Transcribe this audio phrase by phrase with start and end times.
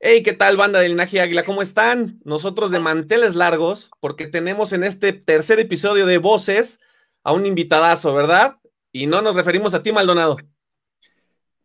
[0.00, 1.44] Hey, ¿qué tal, banda del Linaje Águila?
[1.44, 2.20] ¿Cómo están?
[2.22, 6.78] Nosotros de manteles largos, porque tenemos en este tercer episodio de Voces
[7.24, 8.58] a un invitadazo, ¿verdad?
[8.92, 10.36] Y no nos referimos a ti, Maldonado.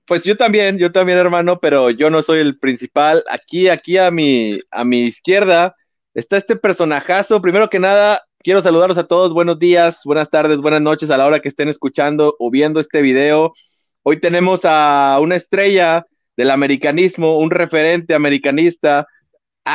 [0.05, 3.23] Pues yo también, yo también, hermano, pero yo no soy el principal.
[3.29, 5.75] Aquí, aquí a mi, a mi izquierda
[6.15, 7.39] está este personajazo.
[7.39, 9.31] Primero que nada, quiero saludarlos a todos.
[9.31, 13.03] Buenos días, buenas tardes, buenas noches a la hora que estén escuchando o viendo este
[13.03, 13.53] video.
[14.01, 16.07] Hoy tenemos a una estrella
[16.37, 19.07] del americanismo, un referente americanista,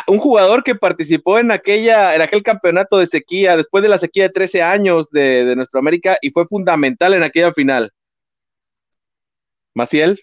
[0.06, 4.24] un jugador que participó en aquella, en aquel campeonato de sequía, después de la sequía
[4.24, 7.92] de 13 años de, de nuestra América, y fue fundamental en aquella final.
[9.74, 10.20] Maciel.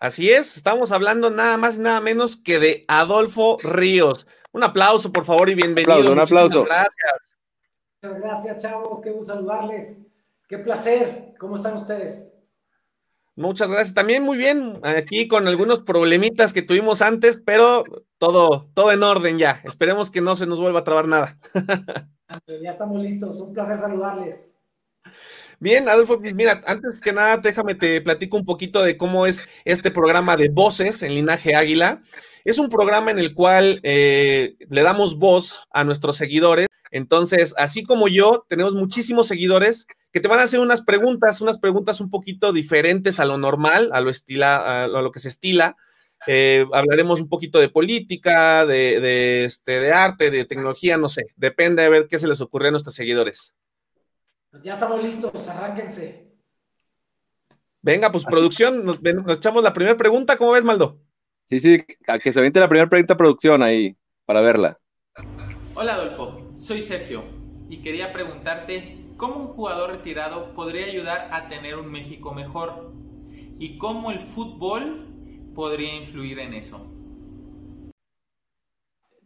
[0.00, 4.26] Así es, estamos hablando nada más y nada menos que de Adolfo Ríos.
[4.52, 6.12] Un aplauso, por favor, y bienvenido.
[6.12, 6.64] Un aplauso, un aplauso.
[6.64, 7.36] Gracias.
[8.02, 9.00] Muchas gracias, chavos.
[9.02, 10.06] Qué gusto saludarles.
[10.48, 11.34] Qué placer.
[11.38, 12.37] ¿Cómo están ustedes?
[13.38, 13.94] Muchas gracias.
[13.94, 17.84] También muy bien, aquí con algunos problemitas que tuvimos antes, pero
[18.18, 19.62] todo, todo en orden ya.
[19.62, 21.38] Esperemos que no se nos vuelva a trabar nada.
[22.62, 23.40] ya estamos listos.
[23.40, 24.58] Un placer saludarles.
[25.60, 29.44] Bien, Adolfo, pues mira, antes que nada, déjame te platico un poquito de cómo es
[29.64, 32.02] este programa de voces en Linaje Águila.
[32.44, 36.66] Es un programa en el cual eh, le damos voz a nuestros seguidores.
[36.90, 41.58] Entonces, así como yo, tenemos muchísimos seguidores que te van a hacer unas preguntas, unas
[41.58, 45.76] preguntas un poquito diferentes a lo normal, a lo, estila, a lo que se estila.
[46.26, 51.82] Eh, hablaremos un poquito de política, de, este, de arte, de tecnología, no sé, depende
[51.82, 53.54] de ver qué se les ocurre a nuestros seguidores.
[54.50, 56.28] Pues ya estamos listos, arránquense.
[57.80, 61.00] Venga, pues producción, nos, echamos la primera pregunta, ¿cómo ves, Maldo?
[61.44, 64.78] Sí, sí, a que se aviente la primera pregunta producción ahí, para verla.
[65.74, 67.24] Hola Adolfo, soy Sergio
[67.70, 72.94] y quería preguntarte cómo un jugador retirado podría ayudar a tener un México mejor
[73.58, 76.94] y cómo el fútbol podría influir en eso.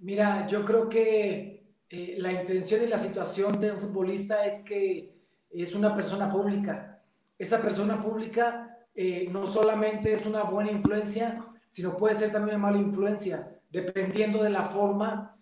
[0.01, 5.15] Mira, yo creo que eh, la intención y la situación de un futbolista es que
[5.51, 7.03] es una persona pública.
[7.39, 12.67] Esa persona pública eh, no solamente es una buena influencia, sino puede ser también una
[12.67, 15.37] mala influencia, dependiendo de la forma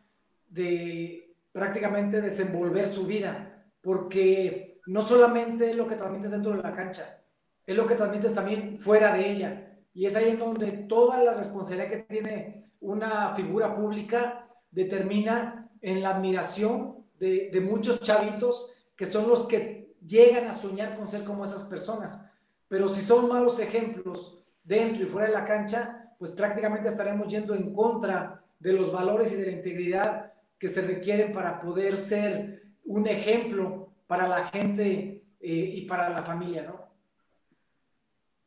[0.49, 3.50] de prácticamente desenvolver su vida
[3.83, 7.23] porque no solamente es lo que transmites dentro de la cancha,
[7.67, 9.79] es lo que transmites también fuera de ella.
[9.93, 16.03] Y es ahí en donde toda la responsabilidad que tiene una figura pública determina en
[16.03, 21.25] la admiración de, de muchos chavitos que son los que llegan a soñar con ser
[21.25, 22.39] como esas personas.
[22.69, 27.55] Pero si son malos ejemplos dentro y fuera de la cancha, pues prácticamente estaremos yendo
[27.55, 32.63] en contra de los valores y de la integridad que se requieren para poder ser
[32.91, 36.91] un ejemplo para la gente eh, y para la familia, ¿no?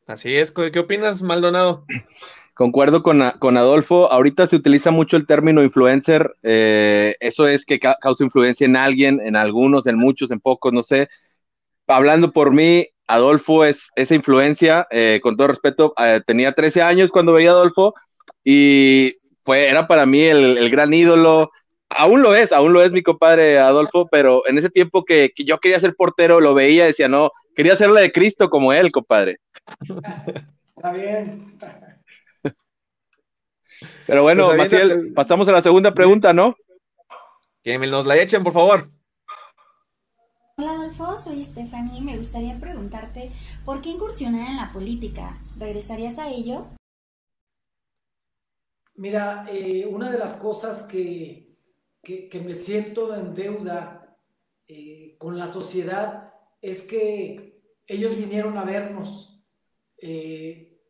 [0.06, 0.52] Así es.
[0.52, 1.86] ¿Qué opinas, Maldonado?
[2.52, 4.12] Concuerdo con, con Adolfo.
[4.12, 6.36] Ahorita se utiliza mucho el término influencer.
[6.42, 10.82] Eh, eso es que causa influencia en alguien, en algunos, en muchos, en pocos, no
[10.82, 11.08] sé.
[11.86, 15.94] Hablando por mí, Adolfo es esa influencia, eh, con todo respeto,
[16.26, 17.94] tenía 13 años cuando veía a Adolfo
[18.42, 21.50] y fue, era para mí el, el gran ídolo,
[21.88, 25.58] aún lo es, aún lo es mi compadre Adolfo, pero en ese tiempo que, yo
[25.58, 29.38] quería ser portero, lo veía, decía, no, quería ser la de Cristo como él, compadre.
[30.76, 31.58] Está bien.
[34.06, 36.56] Pero bueno, pues Maciel, pasamos a la segunda pregunta, ¿no?
[37.62, 38.90] Que me nos la echen, por favor.
[40.56, 42.00] Hola Adolfo, soy Stephanie.
[42.00, 43.32] Me gustaría preguntarte,
[43.64, 45.38] ¿por qué incursionar en la política?
[45.58, 46.66] ¿Regresarías a ello?
[48.94, 51.53] Mira, eh, una de las cosas que,
[52.04, 54.16] que, me siento en deuda
[54.68, 59.44] eh, con la sociedad es que ellos vinieron a vernos.
[59.98, 60.80] Eh,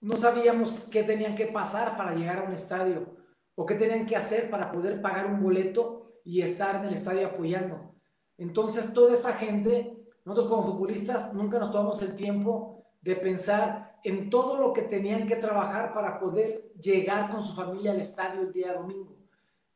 [0.00, 3.16] no sabíamos qué tenían que pasar para llegar a un estadio
[3.54, 7.26] o qué tenían que hacer para poder pagar un boleto y estar en el estadio
[7.26, 7.94] apoyando.
[8.38, 14.30] Entonces, toda esa gente, nosotros como futbolistas, nunca nos tomamos el tiempo de pensar en
[14.30, 18.52] todo lo que tenían que trabajar para poder llegar con su familia al estadio el
[18.52, 19.16] día domingo.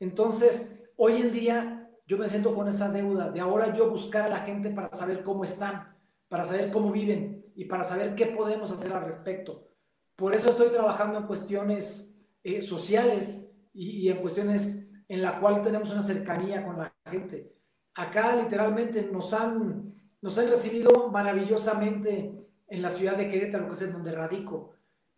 [0.00, 4.28] Entonces, hoy en día yo me siento con esa deuda de ahora yo buscar a
[4.28, 5.96] la gente para saber cómo están,
[6.28, 9.68] para saber cómo viven y para saber qué podemos hacer al respecto.
[10.14, 15.90] Por eso estoy trabajando en cuestiones eh, sociales y, en cuestiones en la cual tenemos
[15.92, 17.52] una cercanía con la gente.
[17.94, 23.82] Acá literalmente nos han, nos han recibido maravillosamente en la ciudad de Querétaro, que es
[23.82, 24.72] en donde radico.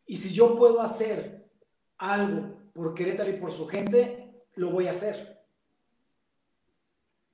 [0.06, 1.50] Y si yo puedo hacer
[1.98, 5.37] algo por Querétaro y por su gente, lo voy a hacer.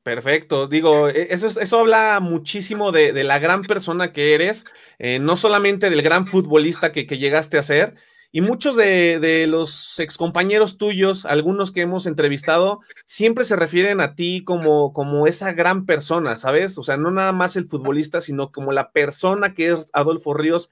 [0.04, 4.66] Perfecto, digo, e, eso, eso habla muchísimo de, la gran persona que eres,
[4.98, 7.94] eh, no solamente del gran futbolista que, llegaste a ser,
[8.30, 14.14] Y muchos de, de los excompañeros tuyos, algunos que hemos entrevistado, siempre se refieren a
[14.14, 16.76] ti como, como esa gran persona, ¿sabes?
[16.78, 20.70] O sea, no nada más el futbolista, sino como la persona que es Adolfo Ríos,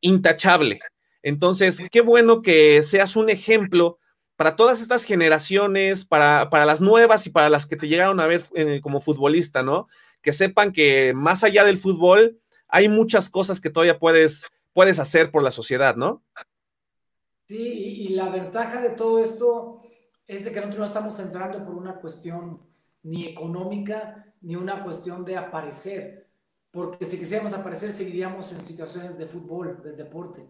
[0.00, 0.80] intachable.
[1.22, 3.98] Entonces, qué bueno que seas un ejemplo
[4.38, 8.26] para todas estas generaciones, para, para las nuevas y para las que te llegaron a
[8.26, 9.88] ver eh, como futbolista, ¿no?
[10.22, 12.38] Que sepan que más allá del fútbol,
[12.68, 16.22] hay muchas cosas que todavía puedes, puedes hacer por la sociedad, ¿no?
[17.48, 19.82] Sí, y, la ventaja de todo esto
[20.24, 22.60] es de que nosotros no estamos entrando por una cuestión
[23.02, 26.28] ni económica ni una cuestión de aparecer,
[26.70, 30.48] porque si quisiéramos aparecer seguiríamos en situaciones de fútbol, del deporte,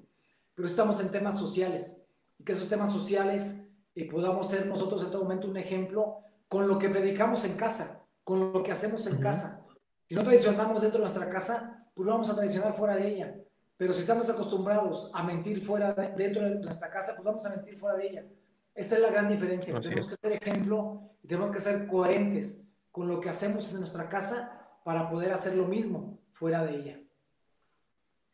[0.55, 2.05] pero estamos en temas sociales
[2.38, 3.68] y que esos temas sociales
[3.99, 8.06] eh, podamos ser nosotros en todo momento un ejemplo con lo que predicamos en casa,
[8.23, 9.67] con lo que hacemos en casa.
[10.06, 13.35] Si no traicionamos dentro de nuestra casa, pues vamos a traicionar fuera de ella.
[13.77, 17.77] Pero si estamos acostumbrados a mentir fuera dentro de nuestra casa, pues vamos a mentir
[17.77, 18.27] fuera de ella.
[18.75, 19.79] Esa es la gran diferencia.
[19.81, 24.09] tenemos que ser ejemplo y tenemos que ser coherentes con lo que hacemos en nuestra
[24.09, 27.01] casa para poder hacer lo mismo fuera de ella.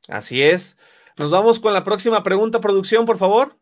[0.08, 0.76] Así es.
[1.16, 3.58] Nos vamos con la próxima pregunta, producción, por favor.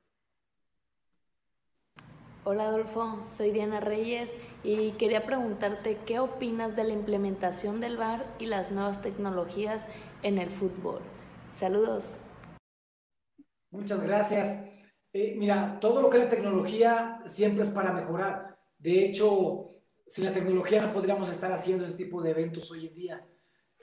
[2.44, 8.26] Hola Adolfo, soy Diana Reyes y quería preguntarte qué opinas de la implementación del VAR
[8.40, 9.86] y las nuevas tecnologías
[10.24, 11.02] en el fútbol.
[11.52, 12.16] Saludos.
[13.70, 14.66] Muchas gracias.
[15.12, 18.58] Eh, mira, todo lo que la tecnología siempre es para mejorar.
[18.76, 19.76] De hecho,
[20.08, 23.28] sin la tecnología no podríamos estar haciendo ese tipo de eventos hoy en día.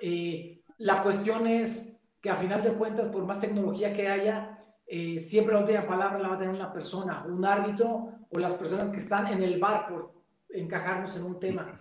[0.01, 5.17] Eh, la cuestión es que a final de cuentas, por más tecnología que haya, eh,
[5.17, 8.89] siempre la última palabra la va a tener una persona, un árbitro o las personas
[8.89, 10.13] que están en el bar por
[10.49, 11.79] encajarnos en un tema.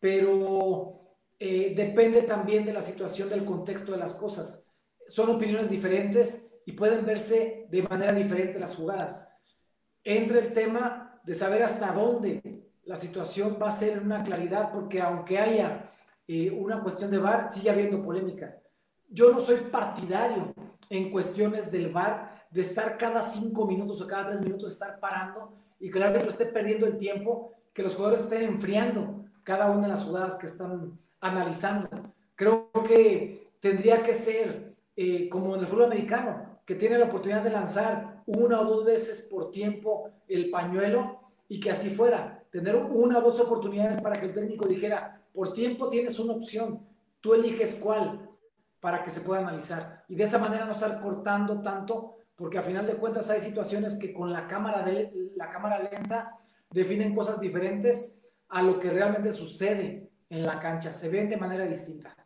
[0.00, 1.00] Pero
[1.38, 4.64] depende también de la situación, del contexto de las cosas
[5.06, 9.36] son opiniones diferentes y pueden verse de manera diferente las jugadas.
[10.02, 15.00] Entre el tema de saber hasta dónde la situación va a ser una claridad, porque
[15.00, 15.90] aunque haya
[16.26, 18.58] eh, una cuestión de VAR, sigue habiendo polémica.
[19.08, 20.54] Yo no soy partidario
[20.90, 25.54] en cuestiones del VAR de estar cada cinco minutos o cada tres minutos estar parando
[25.78, 29.82] y que el árbitro esté perdiendo el tiempo, que los jugadores estén enfriando cada una
[29.82, 31.88] de las jugadas que están analizando.
[32.34, 37.42] Creo que tendría que ser eh, como en el fútbol americano, que tiene la oportunidad
[37.42, 42.76] de lanzar una o dos veces por tiempo el pañuelo y que así fuera, tener
[42.76, 46.86] una o dos oportunidades para que el técnico dijera, por tiempo tienes una opción,
[47.20, 48.30] tú eliges cuál
[48.80, 50.04] para que se pueda analizar.
[50.08, 53.96] Y de esa manera no estar cortando tanto, porque a final de cuentas hay situaciones
[53.98, 56.38] que con la cámara, de, la cámara lenta
[56.70, 61.64] definen cosas diferentes a lo que realmente sucede en la cancha, se ven de manera
[61.66, 62.16] distinta.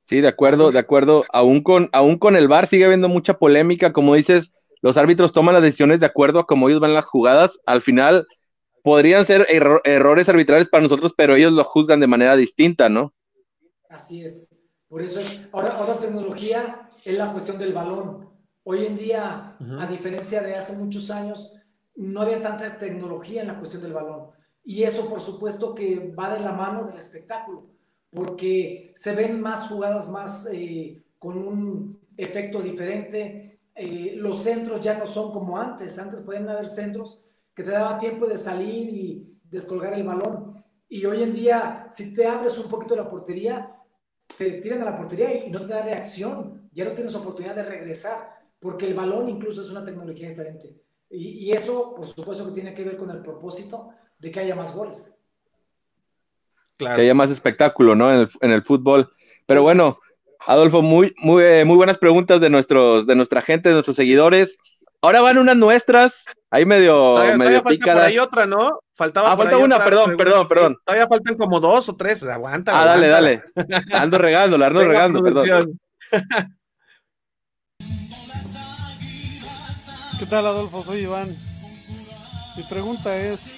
[0.00, 1.24] Sí, de acuerdo, de acuerdo.
[1.32, 5.54] Aún con, aún con el VAR sigue habiendo mucha polémica, como dices, los árbitros toman
[5.54, 7.60] las decisiones de acuerdo a cómo ellos van las jugadas.
[7.66, 8.26] Al final
[8.82, 9.46] podrían ser
[9.84, 13.14] errores arbitrales para nosotros, pero ellos lo juzgan de manera distinta, ¿no?
[13.88, 14.70] Así es.
[14.88, 18.30] Por eso es, ahora, otra tecnología es la cuestión del balón.
[18.64, 21.58] Hoy en día, a diferencia de hace muchos años,
[21.96, 24.30] no había tanta tecnología en la cuestión del balón.
[24.64, 27.72] Y eso, por supuesto, que va de la mano del espectáculo
[28.12, 33.60] porque se ven más jugadas más eh, con un efecto diferente.
[33.74, 35.98] Eh, los centros ya no son como antes.
[35.98, 40.62] Antes podían haber centros que te daba tiempo de salir y descolgar el balón.
[40.88, 43.76] Y hoy en día, si te abres un poquito la portería,
[44.36, 46.61] te tiran a la portería y no te da reacción.
[46.72, 50.80] Ya no tienes oportunidad de regresar, porque el balón incluso es una tecnología diferente.
[51.10, 54.54] Y, y eso, por supuesto, que tiene que ver con el propósito de que haya
[54.54, 55.22] más goles
[56.94, 58.12] que haya más espectáculo, ¿no?
[58.12, 59.12] En el, fútbol.
[59.46, 59.98] Pero bueno,
[60.46, 64.58] Adolfo, muy, muy, eh, muy buenas preguntas de nuestros, de nuestra gente, de nuestros seguidores.
[65.00, 68.80] Ahora van unas nuestras, ahí medio, medio falta Hay otra, ¿no?
[68.94, 70.76] Faltaba ah, falta una, perdón, perdón, perdón.
[70.84, 72.80] Todavía faltan como dos o tres, aguanta.
[72.80, 73.42] Ah, dale, dale.
[73.92, 75.80] Ando regando, ando regando, perdón.
[80.22, 80.84] ¿Qué tal, Adolfo?
[80.84, 81.36] Soy Iván.
[82.56, 83.52] Mi pregunta es,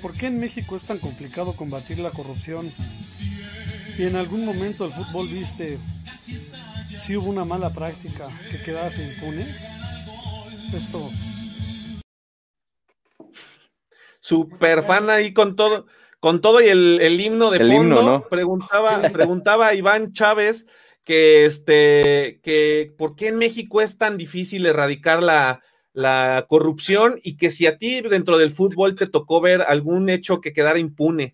[0.00, 2.72] ¿por qué en México es tan complicado combatir la corrupción?
[3.98, 5.78] Y en algún momento el fútbol viste
[6.96, 9.46] si hubo una mala práctica que quedase impune.
[10.74, 11.10] Esto.
[14.20, 15.84] Super fan ahí con todo,
[16.18, 18.26] con todo y el, himno de fondo.
[18.30, 20.64] Preguntaba, preguntaba Iván Chávez
[21.04, 25.60] que este, que por qué en México es tan difícil erradicar la,
[25.94, 30.42] la corrupción y que si a ti dentro del fútbol te tocó ver algún hecho
[30.42, 31.32] que quedara impune.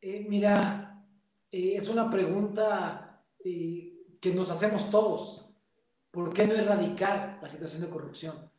[0.00, 1.04] Eh, mira,
[1.50, 5.50] eh, es una pregunta eh, que nos hacemos todos.
[6.10, 8.50] ¿por qué no erradicar la situación de corrupción?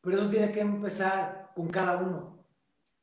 [0.00, 2.44] Pero eso tiene que empezar con cada uno.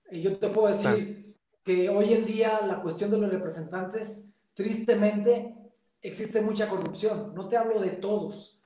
[0.10, 5.56] Y yo te puedo decir que hoy en día la cuestión de los representantes, tristemente,
[6.02, 7.34] existe mucha corrupción.
[7.36, 8.57] No te hablo de todos,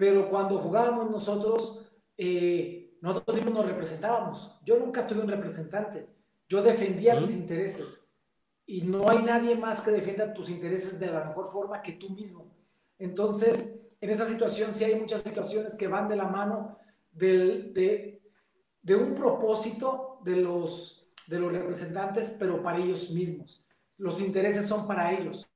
[0.00, 4.58] pero cuando jugábamos nosotros, eh, nosotros mismos nos representábamos.
[4.64, 6.08] Yo nunca tuve un representante.
[6.48, 8.10] Yo defendía mis intereses.
[8.64, 12.08] Y no hay nadie más que defienda tus intereses de la mejor forma que tú
[12.08, 12.50] mismo.
[12.98, 16.78] Entonces, en esa situación sí hay muchas situaciones que van de la mano
[17.12, 18.22] de,
[18.82, 23.62] de, un propósito de los, de los representantes, pero para ellos mismos.
[23.98, 25.46] Los intereses son para ellos.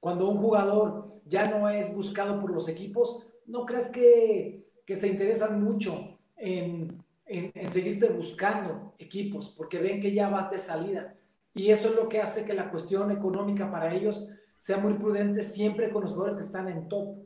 [0.00, 5.08] Cuando un jugador ya no es buscado por los equipos, no crees que, que se
[5.08, 11.16] interesan mucho en, en, en, seguirte buscando equipos, porque ven que ya vas de salida.
[11.54, 15.42] Y eso es lo que hace que la cuestión económica para ellos sea muy prudente
[15.42, 17.18] siempre con los jugadores que están en top.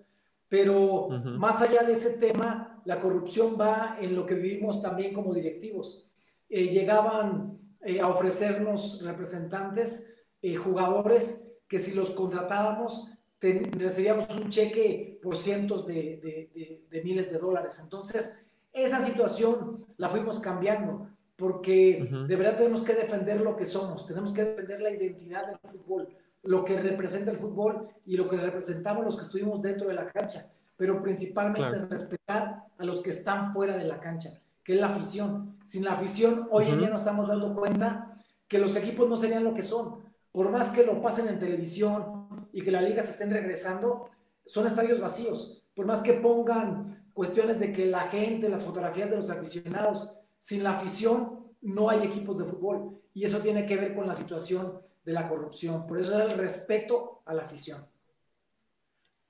[0.49, 1.09] Pero
[1.39, 6.11] más allá de ese tema, la corrupción va en lo que vivimos también como directivos.
[6.49, 15.19] Eh, llegaban eh, a ofrecernos representantes, eh, jugadores, que si los contratábamos, recibíamos un cheque
[15.23, 17.81] por cientos de, de, miles de dólares.
[17.83, 24.07] Entonces, esa situación la fuimos cambiando, porque de verdad tenemos que defender lo que somos,
[24.07, 26.09] tenemos que defender la identidad del fútbol
[26.47, 30.09] lo que representa el fútbol y lo que representamos los que estuvimos dentro de la
[30.09, 34.31] cancha, pero principalmente respetar a los que están fuera de la cancha,
[34.65, 35.59] que es la afición.
[35.65, 38.13] Sin la afición, hoy en día nos estamos dando cuenta
[38.49, 40.05] que los equipos no serían lo que son.
[40.31, 42.16] Por más que lo pasen en televisión
[42.53, 44.11] y que la liga se estén regresando,
[44.45, 45.67] son estadios vacíos.
[45.75, 50.63] Por más que pongan cuestiones de que la gente, las fotografías de los aficionados, sin
[50.63, 53.01] la afición no hay equipos de fútbol.
[53.15, 55.87] Y eso tiene que ver con la situación de la corrupción.
[55.87, 57.87] Por eso era el respeto a la afición.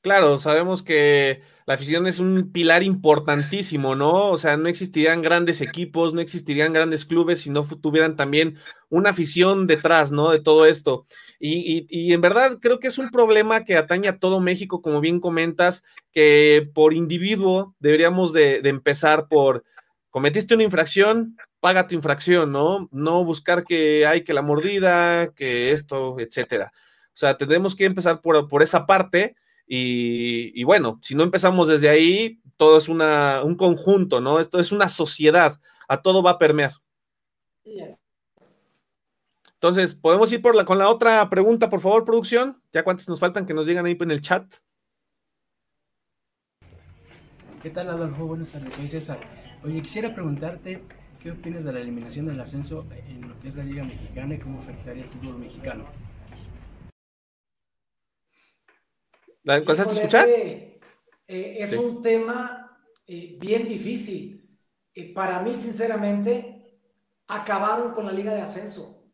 [0.01, 4.31] Claro, sabemos que la afición es un pilar importantísimo, ¿no?
[4.31, 8.57] O sea, no existirían grandes equipos, no existirían grandes clubes si no tuvieran también
[8.89, 10.31] una afición detrás, ¿no?
[10.31, 11.07] De todo esto.
[11.41, 15.19] Y, en verdad creo que es un problema que atañe a todo México, como bien
[15.19, 19.65] comentas, que por individuo deberíamos de empezar por,
[20.11, 22.89] cometiste una infracción, paga tu infracción, ¿no?
[22.93, 26.73] No buscar que hay que la mordida, que esto, etcétera.
[27.09, 29.35] O sea, tenemos que empezar por, por esa parte
[29.67, 34.41] y, bueno, si no empezamos desde ahí, todo es una, un conjunto, ¿no?
[34.41, 36.73] Esto es una sociedad, a todo va a permear.
[39.55, 42.63] Entonces, ¿podemos ir por la, con la otra pregunta, por favor, producción?
[42.73, 44.47] ¿Ya cuántas nos faltan que nos digan ahí en el chat?
[47.63, 48.27] ¿Qué tal, Adolfo?
[48.27, 49.19] Buenas tardes, soy César.
[49.65, 50.83] Oye, quisiera preguntarte
[51.27, 54.39] ¿Qué opinas de la eliminación del ascenso en lo que es la Liga Mexicana y
[54.39, 55.85] cómo afectaría el fútbol mexicano?
[59.47, 60.29] ¿La empezaste a escuchar?
[60.29, 60.79] Eh,
[61.29, 62.77] es un tema
[63.07, 64.59] eh, bien difícil.
[64.93, 66.81] Eh, para mí, sinceramente,
[67.29, 69.05] acabaron con la Liga de Ascenso.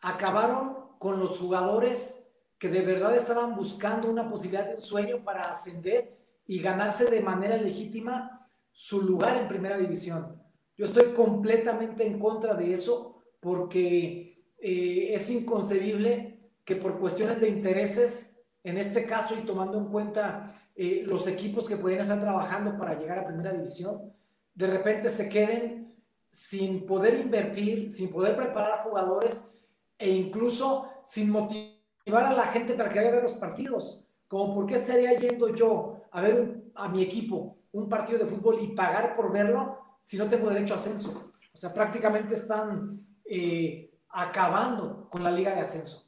[0.00, 6.16] Acabaron con los jugadores que de verdad estaban buscando una posibilidad un sueño para ascender
[6.46, 10.40] y ganarse de manera legítima su lugar en primera división.
[10.76, 17.48] Yo estoy completamente en contra de eso porque eh, es inconcebible que por cuestiones de
[17.48, 18.37] intereses,
[18.68, 22.98] en este caso y tomando en cuenta eh, los equipos que pueden estar trabajando para
[22.98, 24.12] llegar a primera división,
[24.54, 25.96] de repente se queden
[26.30, 29.54] sin poder invertir, sin poder preparar jugadores
[29.96, 34.06] e incluso sin motivar a la gente para que vaya a ver los partidos.
[34.28, 38.58] Como por qué estaría yendo yo a ver a mi equipo un partido de fútbol
[38.62, 41.32] y pagar por verlo si no tengo derecho a ascenso.
[41.52, 46.07] O sea, prácticamente están eh, acabando con la liga de ascenso.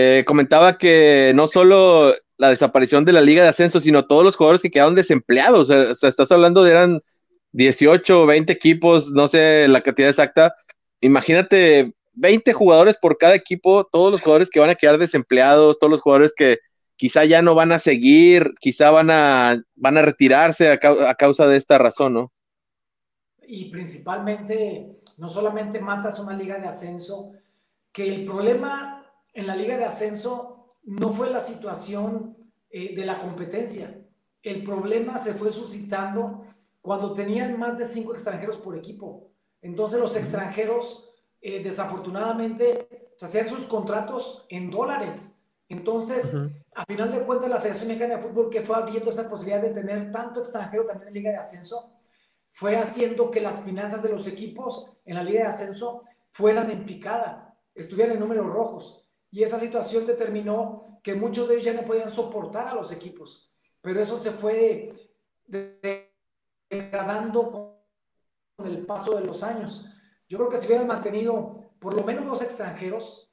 [0.00, 4.36] Eh, comentaba que no solo la desaparición de la liga de ascenso, sino todos los
[4.36, 5.70] jugadores que quedaron desempleados.
[5.70, 7.00] O sea, estás hablando de eran
[7.52, 10.54] 18 o 20 equipos, no sé la cantidad exacta.
[11.00, 15.90] Imagínate 20 jugadores por cada equipo, todos los jugadores que van a quedar desempleados, todos
[15.90, 16.58] los jugadores que
[16.96, 20.78] quizá ya no van a seguir, quizá van a, van a retirarse a,
[21.08, 22.32] a causa de esta razón, ¿no?
[23.50, 27.32] y principalmente no solamente matas una liga de ascenso,
[27.90, 28.99] que el problema
[29.32, 32.36] en la liga de ascenso no fue la situación
[32.70, 34.02] eh, de la competencia.
[34.42, 36.44] El problema se fue suscitando
[36.80, 39.32] cuando tenían más de cinco extranjeros por equipo.
[39.60, 45.44] Entonces los extranjeros, eh, desafortunadamente, se hacían sus contratos en dólares.
[45.68, 46.34] Entonces,
[46.74, 49.70] a final de cuentas, la Federación Mexicana de Fútbol, que fue abriendo esa posibilidad de
[49.70, 51.92] tener tanto extranjero también en Liga de Ascenso,
[52.50, 56.84] fue haciendo que las finanzas de los equipos en la Liga de Ascenso fueran en
[56.84, 59.09] picada, estuvieran en números rojos.
[59.30, 63.52] Y esa situación determinó que muchos de ellos ya no podían soportar a los equipos.
[63.80, 64.92] Pero eso se fue
[66.68, 67.76] degradando
[68.56, 69.86] con el paso de los años.
[70.28, 73.32] Yo creo que si hubieran mantenido por lo menos dos extranjeros,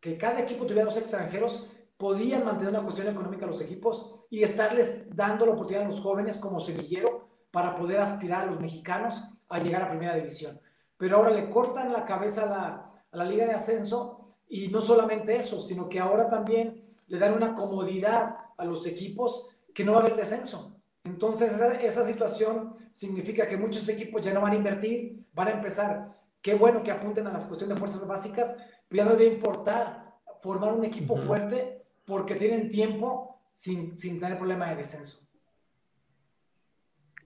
[0.00, 4.42] que cada equipo tuviera dos extranjeros, podían mantener una cuestión económica a los equipos y
[4.44, 9.40] estarles dando la oportunidad a los jóvenes como semillero para poder aspirar a los mexicanos
[9.48, 10.60] a llegar a primera división.
[10.96, 14.17] Pero ahora le cortan la cabeza a la, a la liga de ascenso
[14.48, 19.48] y no solamente eso, sino que ahora también le dan una comodidad a los equipos
[19.74, 20.74] que no va a haber descenso.
[21.04, 21.52] Entonces,
[21.82, 26.18] esa, situación significa que muchos equipos ya no van a invertir, van a empezar.
[26.42, 28.56] Qué bueno que apunten a las cuestiones de fuerzas básicas,
[28.88, 34.38] pero ya no debe importar formar un equipo fuerte porque tienen tiempo sin, sin tener
[34.38, 35.26] problema de descenso.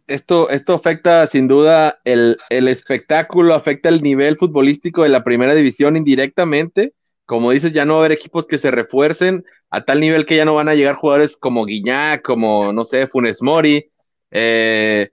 [0.06, 5.54] Esto, esto afecta sin duda el, el, espectáculo, afecta el nivel futbolístico de la primera
[5.54, 6.94] división indirectamente.
[7.32, 10.36] Como dices, ya no va a haber equipos que se refuercen, a tal nivel que
[10.36, 13.90] ya no van a llegar jugadores como Guiñac, como, no sé, Funes Mori,
[14.30, 15.08] eh,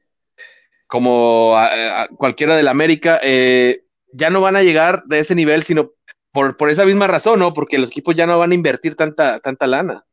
[0.86, 1.56] como
[2.18, 5.94] cualquiera del América, eh, ya no van a llegar de ese nivel, sino
[6.34, 7.54] por, por, esa misma razón, ¿no?
[7.54, 10.06] Porque los equipos ya no van a invertir tanta, tanta lana.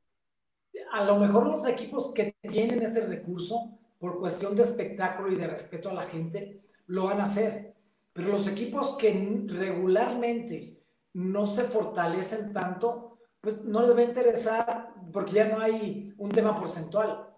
[0.93, 5.49] A lo mejor los equipos que tienen ese recurso, por cuestión de espectáculo y de
[5.49, 7.75] respeto a la gente, lo van a hacer.
[8.13, 10.76] Pero los equipos que regularmente
[11.17, 16.31] no se fortalecen tanto, pues no les va a interesar porque ya no hay un
[16.31, 17.31] tema porcentual,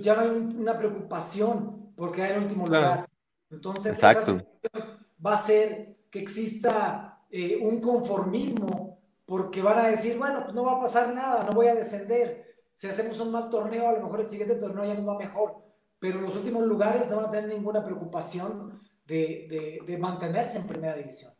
[0.00, 3.08] ya no hay una preocupación porque hay el último lugar.
[3.50, 10.54] Entonces, va a ser que exista eh, un conformismo porque van a decir, bueno, pues
[10.54, 12.46] no va a pasar nada, no voy a descender.
[12.70, 15.64] Si hacemos un mal torneo, a lo mejor el siguiente torneo ya nos va mejor.
[15.98, 20.94] Pero los últimos lugares no van a tener ninguna preocupación de, de mantenerse en primera
[20.94, 21.32] división.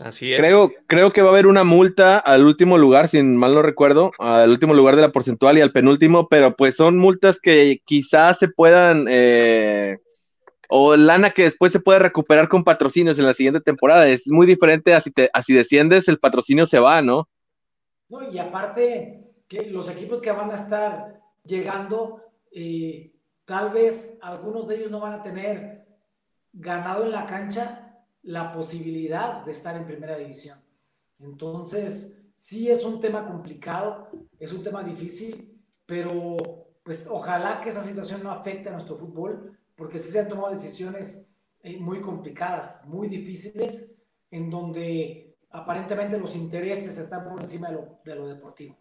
[0.00, 0.38] Así es.
[0.38, 4.12] Creo, creo que va a haber una multa al último lugar, si mal no recuerdo,
[4.18, 8.38] al último lugar de la porcentual y al penúltimo, pero pues son multas que quizás
[8.38, 9.98] se puedan, eh,
[10.68, 14.06] o lana que después se puede recuperar con patrocinios en la siguiente temporada.
[14.06, 15.12] Es muy diferente así
[15.44, 17.28] si, desciendes, el patrocinio se va, ¿no?
[18.08, 23.12] No, y aparte, que los equipos que van a estar llegando, eh,
[23.44, 25.86] tal vez algunos de ellos no van a tener
[26.52, 27.87] ganado en la cancha
[28.28, 30.58] la posibilidad de estar en primera división.
[31.18, 36.36] Entonces, sí es un tema complicado, es un tema difícil, pero
[36.82, 40.50] pues ojalá que esa situación no afecte a nuestro fútbol, porque sí se han tomado
[40.50, 43.96] decisiones eh, muy complicadas, muy difíciles,
[44.30, 47.70] en donde aparentemente los intereses están por encima
[48.04, 48.76] de lo, deportivo.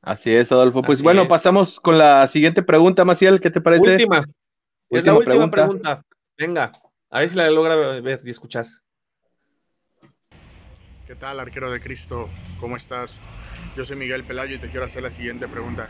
[0.00, 0.80] Así es, Adolfo.
[0.80, 3.92] Pues bueno, pasamos con la siguiente pregunta, Maciel, ¿qué te parece?
[3.92, 4.24] Última.
[4.88, 6.02] es la última pregunta.
[6.38, 6.72] Venga.
[7.14, 8.66] A ver si la logra ver y escuchar.
[11.06, 12.28] ¿Qué tal, arquero de Cristo?
[12.58, 13.20] ¿Cómo estás?
[13.76, 15.86] Yo soy Miguel Pelayo y te quiero hacer la siguiente pregunta.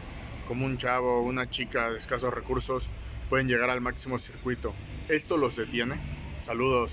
[0.46, 2.90] ¿Cómo un chavo o una chica de escasos recursos
[3.30, 4.74] pueden llegar al máximo circuito?
[5.08, 5.94] ¿Esto los detiene?
[6.42, 6.92] Saludos.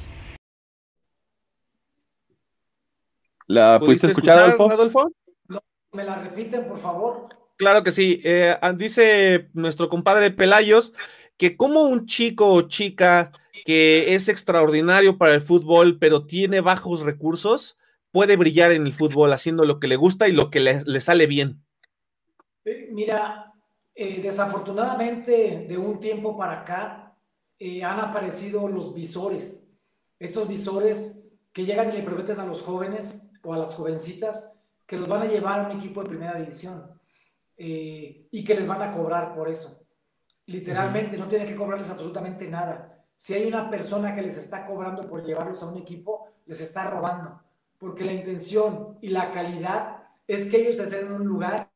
[3.47, 5.11] ¿La pudiste escuchar, Adolfo?
[5.91, 7.27] ¿Me la repiten, por favor?
[7.57, 8.21] Claro que sí.
[8.23, 10.93] Eh, dice nuestro compadre Pelayos
[11.41, 13.31] que como un chico o chica
[13.65, 17.79] que es extraordinario para el fútbol, pero tiene bajos recursos,
[18.11, 21.25] puede brillar en el fútbol haciendo lo que le gusta y lo que le, sale
[21.25, 21.65] bien.
[22.63, 23.55] Eh, mira,
[23.95, 27.17] eh, desafortunadamente de un tiempo para acá
[27.57, 29.79] eh, han aparecido los visores,
[30.19, 34.95] estos visores que llegan y le prometen a los jóvenes o a las jovencitas que
[34.95, 36.83] los van a llevar a un equipo de primera división
[37.57, 39.80] y que les van a cobrar por eso.
[40.51, 45.07] Literalmente, no tienen que cobrarles absolutamente nada si hay una persona que les está cobrando
[45.07, 47.39] por llevarlos a un equipo, les está robando,
[47.77, 51.69] porque la intención y la calidad es que ellos estén en un lugar.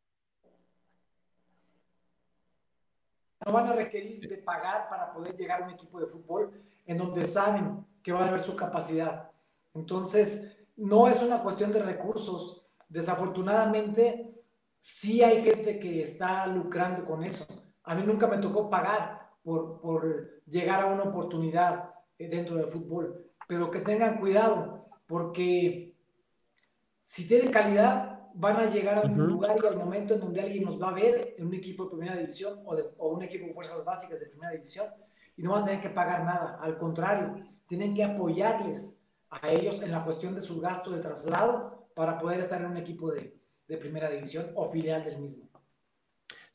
[3.45, 6.97] No van a requerir de pagar para poder llegar a un equipo de fútbol en
[6.97, 9.29] donde saben que van a ver su capacidad.
[9.75, 12.65] Entonces, no es una cuestión de recursos.
[12.89, 14.33] Desafortunadamente,
[14.79, 17.45] sí hay gente que está lucrando con eso.
[17.85, 22.67] A mí nunca me tocó pagar por, por llegar a una oportunidad eh, dentro del
[22.67, 23.31] fútbol.
[23.47, 25.95] Pero que tengan cuidado, porque
[26.99, 30.65] si tienen calidad, van a llegar a un lugar y al momento en donde alguien
[30.65, 33.47] nos va a ver en un equipo de primera división o, de, o un equipo
[33.47, 34.87] de fuerzas básicas de primera división
[35.37, 36.59] y no van a tener que pagar nada.
[36.61, 37.35] Al contrario,
[37.67, 42.41] tienen que apoyarles a ellos en la cuestión de su gasto de traslado para poder
[42.41, 45.49] estar en un equipo de, de primera división o filial del mismo.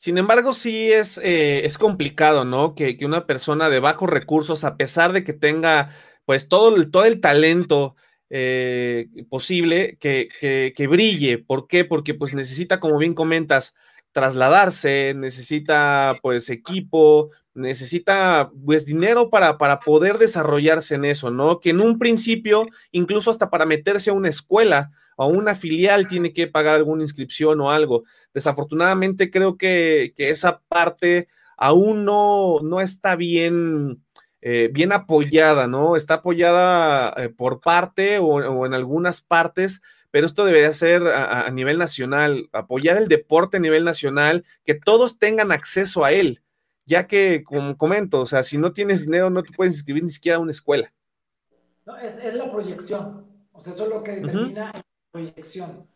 [0.01, 2.73] Sin embargo, sí es, eh, es complicado, ¿no?
[2.73, 7.05] Que, una persona de bajos recursos, a pesar de que tenga pues todo el, todo
[7.05, 7.95] el talento
[8.31, 10.29] eh, posible, que,
[10.75, 11.37] que, brille.
[11.37, 11.85] ¿Por qué?
[11.85, 13.75] Porque pues necesita, como bien comentas,
[14.11, 21.59] trasladarse, necesita pues equipo, necesita pues dinero para, para poder desarrollarse en eso, ¿no?
[21.59, 26.33] Que en un principio, incluso hasta para meterse a una escuela o una filial tiene
[26.33, 28.03] que pagar alguna inscripción o algo.
[28.33, 34.03] Desafortunadamente creo que, esa parte aún no, no está bien,
[34.41, 35.95] eh, bien apoyada, ¿no?
[35.95, 41.77] Está apoyada eh, por parte o, en algunas partes, pero esto debería ser a, nivel
[41.77, 46.41] nacional, apoyar el deporte a nivel nacional, que todos tengan acceso a él,
[46.85, 50.11] ya que, como comento, o sea, si no tienes dinero no te puedes inscribir ni
[50.11, 50.91] siquiera a una escuela.
[51.85, 54.73] No, es, la proyección, o sea, eso es lo que determina
[55.11, 55.87] proyección.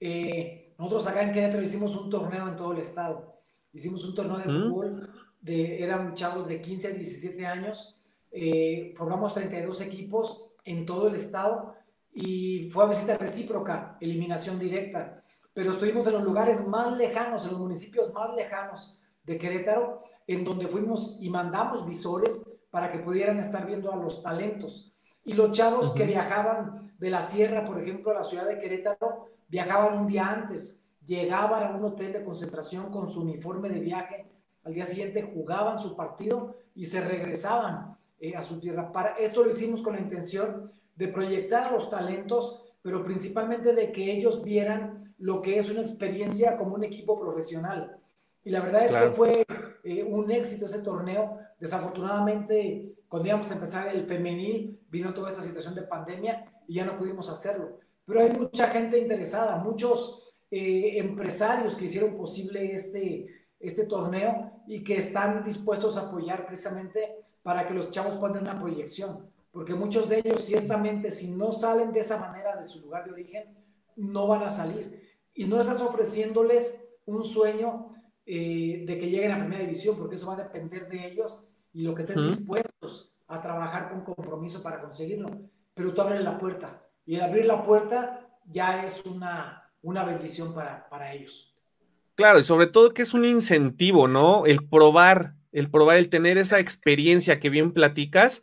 [0.00, 3.40] Eh, nosotros acá en Querétaro hicimos un torneo en todo el estado,
[3.72, 8.00] hicimos un torneo de fútbol, de, eran chavos de 15 a 17 años,
[8.30, 11.74] eh, formamos 32 equipos en todo el estado
[12.12, 15.22] y fue a visita recíproca, eliminación directa.
[15.54, 20.44] Pero estuvimos en los lugares más lejanos, en los municipios más lejanos de Querétaro, en
[20.44, 24.95] donde fuimos y mandamos visores para que pudieran estar viendo a los talentos.
[25.26, 29.26] Y los chavos que viajaban de la sierra, por ejemplo, a la ciudad de Querétaro,
[29.48, 34.30] viajaban un día antes, llegaban a un hotel de concentración con su uniforme de viaje,
[34.62, 38.92] al día siguiente jugaban su partido y se regresaban eh, a su tierra.
[38.92, 43.90] Para esto lo hicimos con la intención de proyectar a los talentos, pero principalmente de
[43.90, 47.98] que ellos vieran lo que es una experiencia como un equipo profesional.
[48.44, 49.44] Y la verdad es que fue
[49.82, 51.38] eh, un éxito ese torneo.
[51.58, 56.84] Desafortunadamente, cuando íbamos a empezar el femenil, vino toda esta situación de pandemia y ya
[56.84, 57.78] no pudimos hacerlo.
[58.04, 63.26] Pero hay mucha gente interesada, muchos eh, empresarios que hicieron posible este,
[63.58, 68.60] este torneo y que están dispuestos a apoyar precisamente para que los chavos puedan una
[68.60, 73.06] proyección porque muchos de ellos ciertamente si no salen de esa manera de su lugar
[73.06, 73.56] de origen,
[73.96, 75.00] no van a salir.
[75.32, 77.94] Y no estás ofreciéndoles un sueño
[78.26, 81.82] eh, de que lleguen a primera división, porque eso va a depender de ellos y
[81.82, 85.28] lo que estén dispuestos a trabajar con compromiso para conseguirlo.
[85.74, 90.54] Pero tú abres la puerta y el abrir la puerta ya es una, una bendición
[90.54, 91.54] para, para ellos.
[92.14, 94.46] Claro, y sobre todo que es un incentivo, ¿no?
[94.46, 98.40] El probar, el probar, el tener esa experiencia que bien platicas,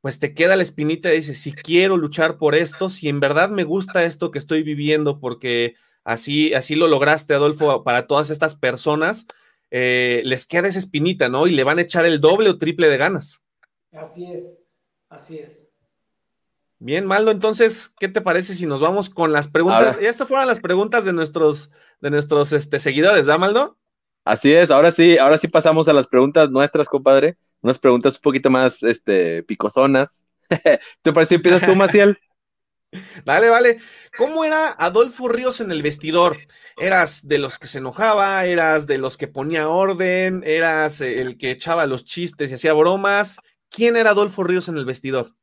[0.00, 3.48] pues te queda la espinita y dices, si quiero luchar por esto, si en verdad
[3.48, 8.56] me gusta esto que estoy viviendo, porque así, así lo lograste, Adolfo, para todas estas
[8.56, 9.28] personas,
[9.74, 11.46] eh, les queda esa espinita, ¿no?
[11.46, 13.42] Y le van a echar el doble o triple de ganas.
[13.90, 14.66] Así es,
[15.08, 15.74] así es.
[16.78, 19.96] Bien, Maldo, entonces, ¿qué te parece si nos vamos con las preguntas?
[20.00, 23.78] Y estas fueron las preguntas de nuestros, de nuestros este, seguidores, ¿verdad, Maldo?
[24.24, 28.22] Así es, ahora sí, ahora sí pasamos a las preguntas nuestras, compadre unas preguntas un
[28.22, 30.24] poquito más este, picosonas.
[31.02, 32.18] ¿Te parece que empiezas tú, Maciel?
[33.24, 33.78] Vale, vale.
[34.18, 36.36] ¿Cómo era Adolfo Ríos en el vestidor?
[36.76, 38.44] ¿Eras de los que se enojaba?
[38.44, 40.42] ¿Eras de los que ponía orden?
[40.44, 43.38] ¿Eras el que echaba los chistes y hacía bromas?
[43.70, 45.34] ¿Quién era Adolfo Ríos en el vestidor?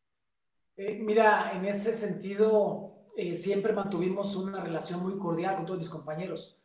[0.78, 5.90] Eh, mira, en ese sentido, eh, siempre mantuvimos una relación muy cordial con todos mis
[5.90, 6.58] compañeros.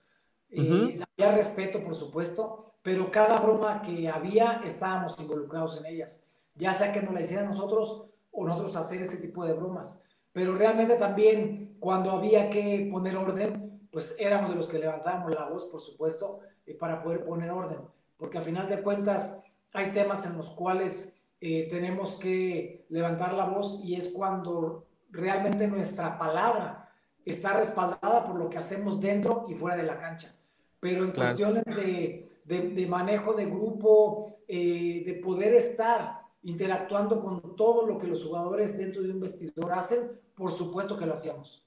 [0.51, 6.75] Eh, había respeto, por supuesto, pero cada broma que había estábamos involucrados en ellas, ya
[6.75, 10.05] sea que nos la hicieran nosotros o nosotros hacer ese tipo de bromas.
[10.35, 15.49] Pero realmente también cuando había que poner orden, pues éramos de los que levantábamos la
[15.49, 17.79] voz, por supuesto, eh, para poder poner orden,
[18.19, 19.43] porque al final de cuentas
[19.73, 25.67] hay temas en los cuales eh, tenemos que levantar la voz y es cuando realmente
[25.67, 26.91] nuestra palabra
[27.25, 30.37] está respaldada por lo que hacemos dentro y fuera de la cancha.
[30.81, 37.87] Pero en cuestiones de de, manejo de grupo, eh, de poder estar interactuando con todo
[37.87, 41.65] lo que los jugadores dentro de un vestidor hacen, por supuesto que lo hacíamos.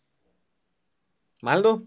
[1.41, 1.83] Maldo.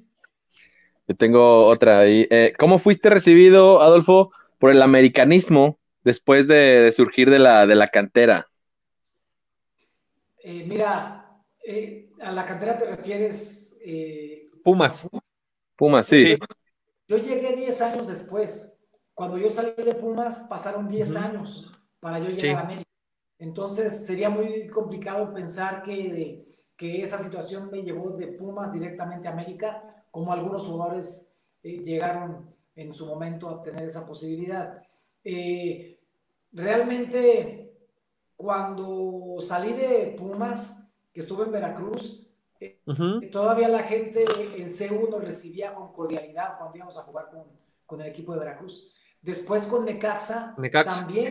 [1.09, 2.27] Yo tengo otra ahí.
[2.31, 7.89] Eh, ¿Cómo fuiste recibido, Adolfo, por el americanismo después de, surgir de la, de la
[7.89, 8.49] cantera?
[10.43, 11.43] Eh, mira,
[12.23, 13.79] a la cantera te refieres...
[14.63, 15.09] Pumas.
[15.77, 16.39] Pumas, sí.
[17.09, 18.77] Yo llegué 10 años después.
[19.15, 22.89] Cuando yo salí de Pumas, pasaron 10 años para yo llegar a América.
[23.39, 26.45] Entonces, sería muy complicado pensar que,
[26.81, 32.57] que esa situación me llevó de Pumas directamente a América, como algunos jugadores eh, llegaron
[32.75, 34.83] en su momento a tener esa posibilidad.
[35.23, 36.01] Eh,
[36.51, 37.77] realmente,
[38.35, 42.27] cuando salí de Pumas, que estuve en Veracruz,
[42.59, 42.81] eh,
[43.31, 44.25] todavía la gente
[44.57, 47.45] en CEU nos recibía con cordialidad cuando íbamos a jugar con,
[47.85, 48.95] con el equipo de Veracruz.
[49.21, 51.31] Después con Necaxa, también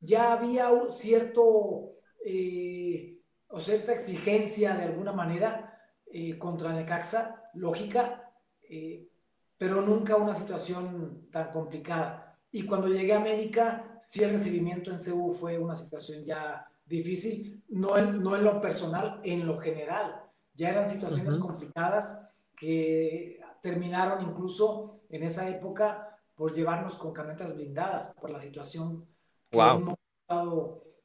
[0.00, 1.92] ya había un cierto
[2.24, 3.17] eh,
[3.48, 8.32] o cierta exigencia de alguna manera eh, contra Necaxa, lógica,
[8.62, 9.08] eh,
[9.56, 12.38] pero nunca una situación tan complicada.
[12.50, 17.62] Y cuando llegué a América, sí el recibimiento en CU fue una situación ya difícil,
[17.68, 20.22] no en, no en lo personal, en lo general.
[20.54, 28.14] Ya eran situaciones complicadas que terminaron incluso en esa época por llevarnos con camionetas blindadas
[28.20, 29.06] por la situación
[29.50, 29.58] que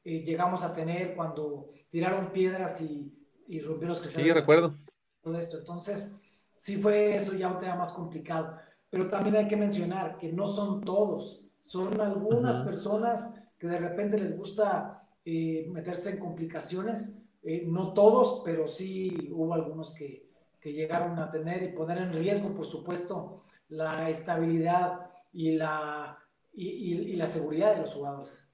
[0.04, 3.12] eh, llegamos a tener cuando tiraron piedras y,
[3.46, 4.76] y rompieron los que Sí, recuerdo.
[5.22, 5.58] Todo esto.
[5.58, 6.20] Entonces,
[6.56, 8.56] sí fue eso ya un tema más complicado.
[8.90, 14.18] Pero también hay que mencionar que no son todos, son algunas personas que de repente
[14.18, 20.72] les gusta eh, meterse en complicaciones, eh, no todos, pero sí hubo algunos que, que
[20.72, 26.18] llegaron a tener y poner en riesgo, por supuesto, la estabilidad y la,
[26.52, 28.53] y, la seguridad de los jugadores.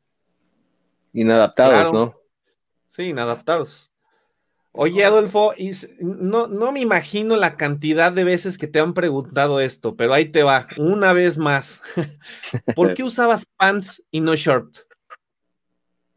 [1.12, 2.14] Inadaptados, ¿no?
[2.86, 3.90] Sí, inadaptados.
[4.72, 5.52] Oye, Adolfo,
[6.00, 10.26] no, no me imagino la cantidad de veces que te han preguntado esto, pero ahí
[10.26, 11.82] te va, una vez más.
[12.76, 14.76] ¿Por qué usabas pants y no short?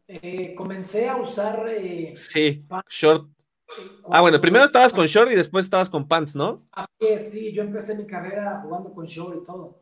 [0.06, 1.66] Eh, comencé a usar.
[1.68, 3.28] Eh, sí, short.
[3.68, 3.72] Eh,
[4.10, 6.62] ah, bueno, primero estabas con short y después estabas con pants, ¿no?
[6.70, 9.80] Así es, sí, yo empecé mi carrera jugando con short y todo.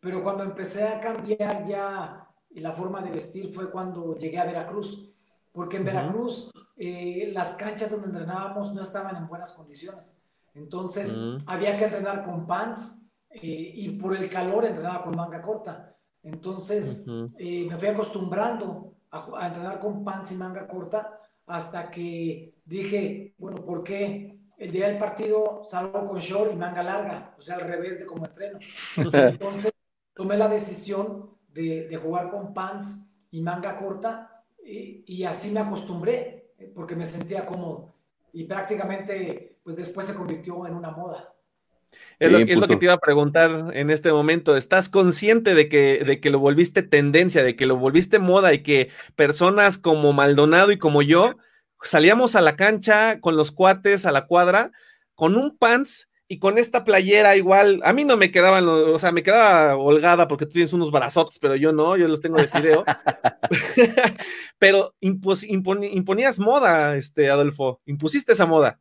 [0.00, 2.27] pero cuando empecé a cambiar ya
[2.60, 5.10] la forma de vestir fue cuando llegué a Veracruz,
[5.52, 10.24] porque en Veracruz las canchas donde entrenábamos no estaban en buenas condiciones.
[10.54, 11.14] Entonces
[11.46, 15.96] había que entrenar con pants y por el calor entrenaba con manga corta.
[16.22, 17.06] Entonces
[17.38, 23.64] eh, me fui acostumbrando a, entrenar con pants y manga corta hasta que dije, bueno,
[23.64, 27.34] ¿por qué el día del partido salgo con short y manga larga?
[27.38, 28.58] O sea, al revés de como entreno.
[28.96, 29.72] Entonces
[30.14, 36.52] tomé la decisión de, jugar con pants y manga corta y, y, así me acostumbré
[36.74, 37.94] porque me sentía cómodo
[38.32, 41.34] y prácticamente pues después se convirtió en una moda.
[42.18, 44.56] Es, lo, que te iba a preguntar en este momento.
[44.56, 48.62] ¿Estás consciente de que, de que lo volviste tendencia, de que lo volviste moda y
[48.62, 51.36] que personas como Maldonado y como yo
[51.82, 54.72] salíamos a la cancha con los cuates a la cuadra
[55.14, 57.80] con un pants y con esta playera igual?
[57.84, 61.38] A mí no me quedaban, o sea, me quedaba holgada porque tú tienes unos brazotes,
[61.38, 62.84] pero yo no, yo los tengo de fideo.
[64.58, 68.78] pero imponías moda, este Adolfo, impusiste esa moda.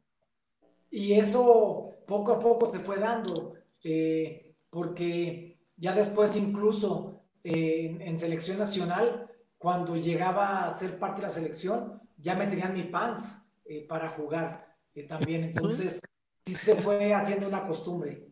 [0.92, 8.18] Y eso poco a poco se fue dando, eh, porque ya después incluso eh, en,
[8.18, 13.50] selección nacional, cuando llegaba a ser parte de la selección, ya me tenían mi pants
[13.64, 14.68] eh, para jugar
[15.08, 15.44] también.
[15.44, 16.02] Entonces,
[16.48, 18.24] sí se fue haciendo una costumbre.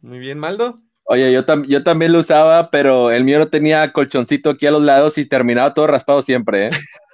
[0.00, 0.80] Muy bien, Maldo.
[1.04, 4.82] Oye, yo, yo también lo usaba, pero el mío no tenía colchoncito aquí a los
[4.82, 6.70] lados y terminaba todo raspado siempre.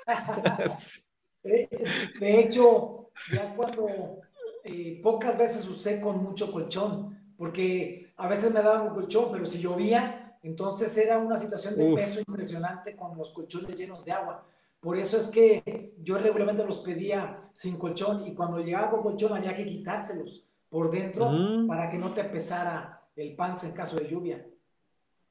[1.43, 4.21] de hecho, ya cuando
[4.65, 9.47] eh, pocas veces usé con mucho colchón, porque a veces me daban un colchón, pero
[9.47, 14.45] si llovía, entonces era una situación de peso impresionante con los colchones llenos de agua.
[14.81, 19.37] Por eso es que yo regularmente los pedía sin colchón y cuando llegaba con colchón
[19.37, 21.67] había que quitárselos por dentro mm.
[21.67, 24.47] para que no te pesara el pants en caso de lluvia.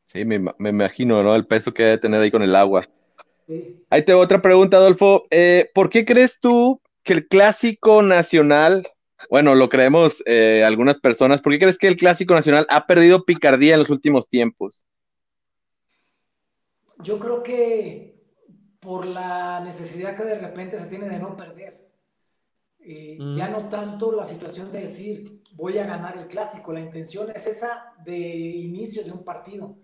[0.03, 1.35] Sí, me, me imagino, ¿no?
[1.35, 2.87] El peso que debe tener ahí con el agua.
[3.47, 3.83] Sí.
[3.89, 5.25] Ahí te otra pregunta, Adolfo.
[5.31, 8.87] Eh, ¿Por qué crees tú que el clásico nacional
[9.29, 11.41] bueno, lo creemos eh, algunas personas.
[11.41, 14.85] ¿Por qué crees que el Clásico Nacional ha perdido picardía en los últimos tiempos?
[16.99, 18.18] Yo creo que
[18.79, 21.89] por la necesidad que de repente se tiene de no perder.
[22.79, 23.35] Eh, mm.
[23.35, 27.45] Ya no tanto la situación de decir voy a ganar el clásico, la intención es
[27.47, 29.77] esa de inicio de un partido.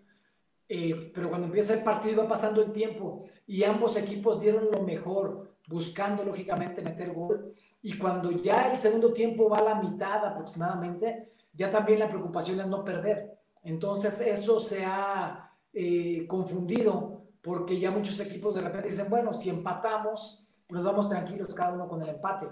[0.68, 4.82] Eh, pero cuando empieza el partido va pasando el tiempo y ambos equipos dieron lo
[4.82, 7.54] mejor, buscando lógicamente meter gol.
[7.82, 12.60] Y cuando ya el segundo tiempo va a la mitad aproximadamente, ya también la preocupación
[12.60, 13.38] es no perder.
[13.64, 19.52] Entonces eso se ha eh, confundido porque ya muchos equipos de repente dicen, bueno, si
[19.52, 22.48] empatamos, nos vamos tranquilos cada uno con el empate.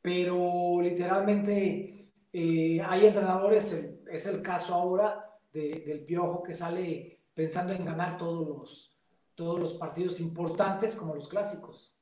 [0.00, 7.84] Pero literalmente eh, hay entrenadores, es el caso ahora del Piojo que sale pensando en
[7.84, 8.96] ganar todos los,
[9.34, 11.92] todos los partidos importantes como los clásicos.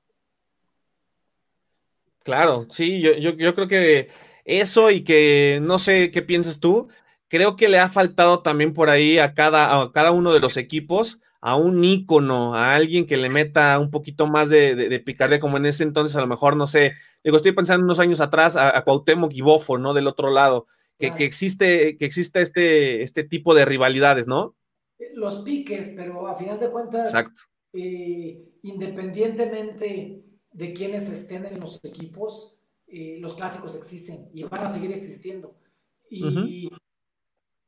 [2.24, 4.10] Claro, sí, yo, yo, creo que
[4.44, 6.88] eso y que no sé qué piensas tú,
[7.28, 10.58] creo que le ha faltado también por ahí a cada, a cada uno de los
[10.58, 15.40] equipos a un ícono, a alguien que le meta un poquito más de, de, picardía,
[15.40, 18.56] como en ese entonces a lo mejor, no sé, digo, estoy pensando unos años atrás
[18.56, 19.92] a, a Cuauhtémoc y Bofo, ¿no?
[19.92, 20.66] Del otro lado,
[20.98, 24.56] que, que, existe, que existe este, este tipo de rivalidades, ¿no?
[25.12, 27.12] Los piques, pero a final de cuentas,
[27.74, 34.68] eh, independientemente de quienes estén en los equipos, eh, los clásicos existen y van a
[34.68, 35.58] seguir existiendo.
[36.08, 36.70] Y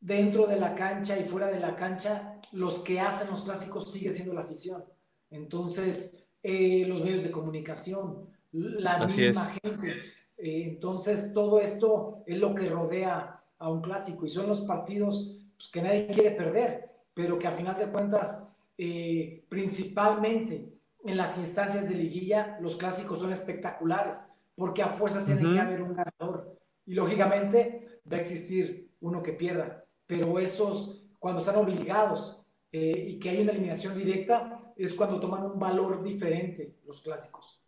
[0.01, 4.13] dentro de la cancha y fuera de la cancha, los que hacen los clásicos sigue
[4.13, 4.85] siendo la afición.
[5.31, 10.01] Entonces, eh, los medios de comunicación, la misma gente.
[10.39, 15.39] Eh, entonces, todo esto es lo que rodea a un clásico y son los partidos
[15.57, 20.73] pues, que nadie quiere perder, pero que a final de cuentas, eh, principalmente
[21.05, 25.83] en las instancias de liguilla, los clásicos son espectaculares, porque a fuerzas tiene que haber
[25.83, 26.59] un ganador.
[26.85, 33.19] Y lógicamente va a existir uno que pierda, pero esos, cuando están obligados eh, y
[33.19, 37.61] que hay una eliminación directa, es cuando toman un valor diferente los clásicos.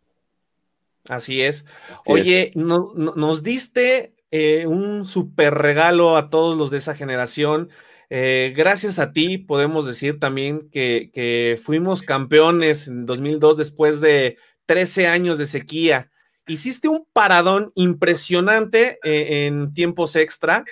[1.07, 1.65] Así es.
[2.05, 7.69] Oye, nos diste eh, un super regalo a todos los de esa generación.
[8.11, 15.07] Eh, gracias a ti podemos decir también que, fuimos campeones en 2002 después de 13
[15.07, 16.11] años de sequía.
[16.47, 20.63] Hiciste un paradón impresionante eh, en tiempos extra.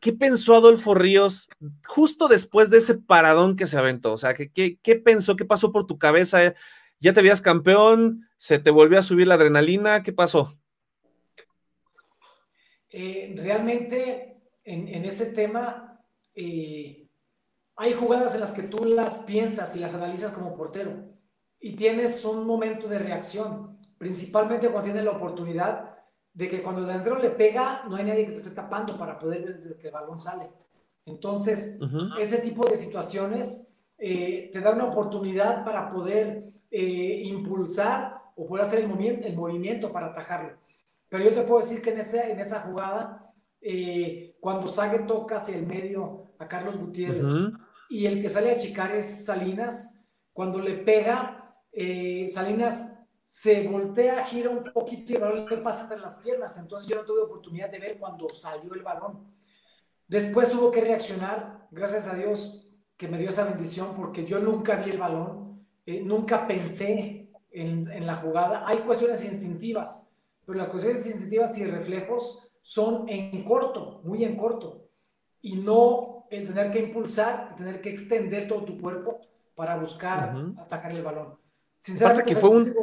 [0.00, 1.48] ¿Qué pensó Adolfo Ríos
[1.86, 4.12] justo después de ese paradón que se aventó?
[4.12, 5.34] O sea, ¿qué, pensó?
[5.34, 6.54] ¿Qué pasó por tu cabeza?
[7.00, 8.28] ¿Ya te veías campeón?
[8.36, 10.02] ¿Se te volvió a subir la adrenalina?
[10.02, 10.56] ¿Qué pasó?
[12.90, 16.00] Eh, realmente en, ese tema
[16.34, 17.08] eh,
[17.76, 21.18] hay jugadas en las que tú las piensas y las analizas como portero
[21.60, 25.87] y tienes un momento de reacción, principalmente cuando tienes la oportunidad
[26.38, 29.18] de que cuando el delantero le pega no hay nadie que te esté tapando para
[29.18, 30.48] poder ver desde que el balón sale.
[31.04, 31.80] Entonces,
[32.16, 38.84] ese tipo de situaciones eh, te da una oportunidad para poder impulsar o poder hacer
[38.84, 40.56] el, el movimiento para atajarlo.
[41.08, 45.36] Pero yo te puedo decir que en, ese, en esa jugada, eh, cuando Sague toca
[45.38, 47.26] hacia el medio a Carlos Gutiérrez
[47.90, 52.97] y el que sale a chicar es Salinas, cuando le pega, eh, Salinas
[53.28, 56.58] se voltea, gira un poquito y el balón le pasa entre las piernas.
[56.58, 59.34] Entonces yo no tuve oportunidad de ver cuando salió el balón.
[60.06, 64.76] Después tuvo que reaccionar, gracias a Dios que me dio esa bendición, porque yo nunca
[64.76, 68.64] vi el balón, eh, nunca pensé en, en la jugada.
[68.66, 70.08] Hay cuestiones instintivas
[70.48, 74.88] pero las cuestiones sensitivas y reflejos son en corto, muy en corto,
[75.42, 79.20] y no el tener que impulsar, el tener que extender todo tu cuerpo
[79.54, 81.36] para buscar atacar el balón.
[81.80, 82.74] Sinceramente, que fue un...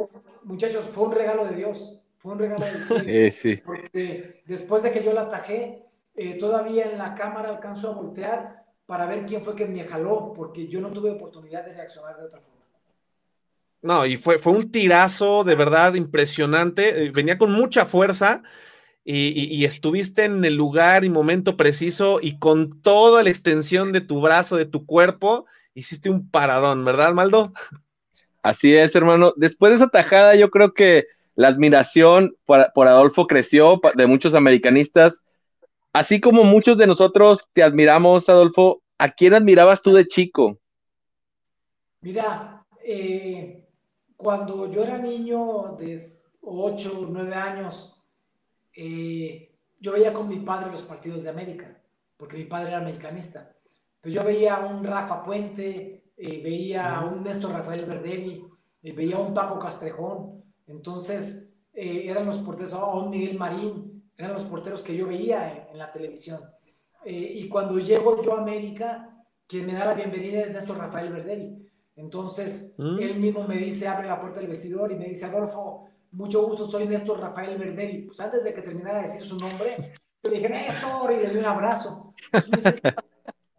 [0.46, 3.02] muchachos, fue un regalo de Dios, fue un regalo del cielo.
[3.02, 3.62] Sí, sí.
[3.64, 8.64] Porque después de que yo la atajé, eh, todavía en la cámara alcanzo a voltear
[8.86, 12.24] para ver quién fue que me jaló, porque yo no tuve oportunidad de reaccionar de
[12.24, 12.56] otra forma.
[13.82, 17.04] No, y fue, fue un tirazo de verdad impresionante.
[17.04, 18.42] Eh, venía con mucha fuerza
[19.04, 24.20] y, estuviste en el lugar y momento preciso y con toda la extensión de tu
[24.20, 27.52] brazo, de tu cuerpo, hiciste un paradón, ¿verdad, Maldo?
[28.46, 29.32] Así es, hermano.
[29.34, 34.36] Después de esa tajada, yo creo que la admiración por, por Adolfo creció de muchos
[34.36, 35.24] americanistas.
[35.92, 40.60] Así como muchos de nosotros te admiramos, Adolfo, ¿a quién admirabas tú de chico?
[42.02, 43.66] Mira, eh,
[44.16, 46.00] cuando yo era niño de
[46.40, 48.00] 8 o 9 años,
[48.76, 51.82] eh, yo veía con mi padre los partidos de América,
[52.16, 53.56] porque mi padre era americanista.
[54.00, 58.44] Pero yo veía a un Rafa Puente, eh, veía a un Néstor Rafael Verdeni,
[58.82, 60.42] eh, veía a un Paco Castrejón.
[60.66, 65.78] Entonces, eran los porteros, a un Miguel Marín, eran los porteros que yo veía en,
[65.78, 66.40] la televisión.
[67.04, 71.66] y cuando llego yo a América, quien me da la bienvenida es Néstor Rafael Verdeni.
[71.96, 72.98] Entonces, mm.
[73.00, 76.66] él mismo me dice, abre la puerta del vestidor y me dice, Adolfo, mucho gusto,
[76.66, 78.02] soy Néstor Rafael Verderi.
[78.02, 81.30] Pues antes de que terminara de decir su nombre, yo le dije, Néstor, y le
[81.30, 82.14] di un abrazo.
[82.32, 82.94] le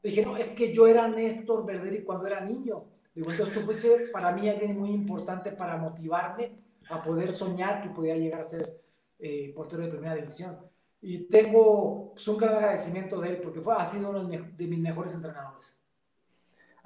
[0.03, 2.85] dije, no, es que yo era Néstor Verderi cuando era niño.
[3.13, 6.51] Digo, entonces tú fuiste para mí alguien muy importante para motivarme
[6.89, 8.79] a poder soñar que podía llegar a ser
[9.19, 10.55] eh, portero de primera división.
[11.01, 14.79] Y tengo pues, un gran agradecimiento de él porque fue, ha sido uno de mis
[14.79, 15.77] mejores entrenadores.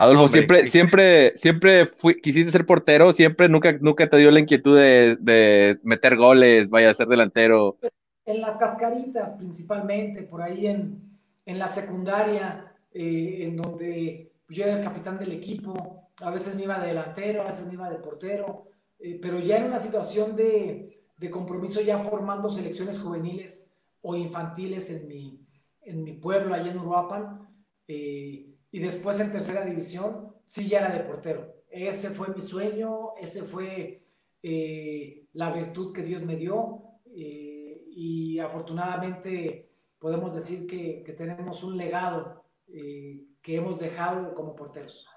[0.02, 1.88] Adolfo, siempre, siempre, siempre
[2.24, 6.96] quisiste ser portero, siempre, nunca, nunca te dio la inquietud de, meter goles, vaya a
[6.96, 7.78] ser delantero.
[8.26, 11.12] En las cascaritas, principalmente, por ahí en,
[11.46, 16.80] la secundaria, eh, en donde yo era el capitán del equipo, a veces me iba
[16.80, 18.68] de delantero, a veces me iba de portero,
[19.00, 20.88] eh, pero ya en una situación de,
[21.30, 25.46] compromiso, ya formando selecciones juveniles o infantiles en mi,
[25.82, 27.48] en mi pueblo, allá en Uruapan,
[27.88, 31.54] eh, y después en tercera división, sí ya era de portero.
[31.70, 34.04] Ese fue mi sueño, ese fue
[34.44, 36.82] eh, la virtud que Dios me dio
[37.16, 39.70] eh, y afortunadamente
[40.00, 42.41] podemos decir que, tenemos un legado
[42.74, 45.08] eh, que hemos dejado como porteros.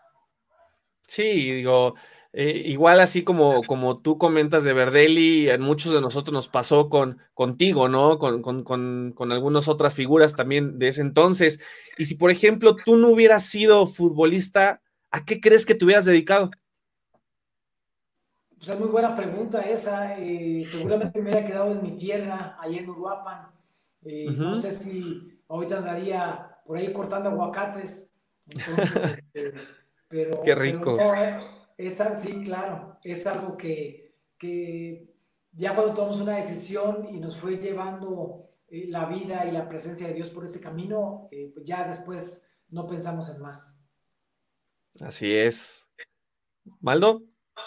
[1.07, 1.95] Sí, digo,
[2.37, 6.89] eh, igual así como, como tú comentas de Verdelli, a muchos de nosotros nos pasó
[6.89, 8.19] con contigo, ¿no?
[8.19, 11.61] Con, con, con, con, algunas otras figuras también de ese entonces.
[11.97, 14.83] Y si, por ejemplo, tú no hubieras sido futbolista,
[15.13, 16.51] ¿a qué crees que te hubieras dedicado?
[18.57, 20.19] Pues es muy buena pregunta esa.
[20.19, 23.47] Eh, seguramente me hubiera quedado en mi tierra, allá en Uruapan.
[24.03, 28.15] Eh, no sé si ahorita andaría por ahí cortando aguacates.
[28.47, 29.55] Entonces, este,
[30.09, 30.99] pero, Qué rico.
[31.77, 34.15] es, sí, claro, es algo que,
[35.53, 40.09] ya cuando tomamos una decisión y nos fue llevando eh, la vida y la presencia
[40.09, 43.85] de Dios por ese camino, eh, pues ya después no pensamos en más.
[45.01, 45.87] Así es.
[46.81, 47.23] ¿Maldo?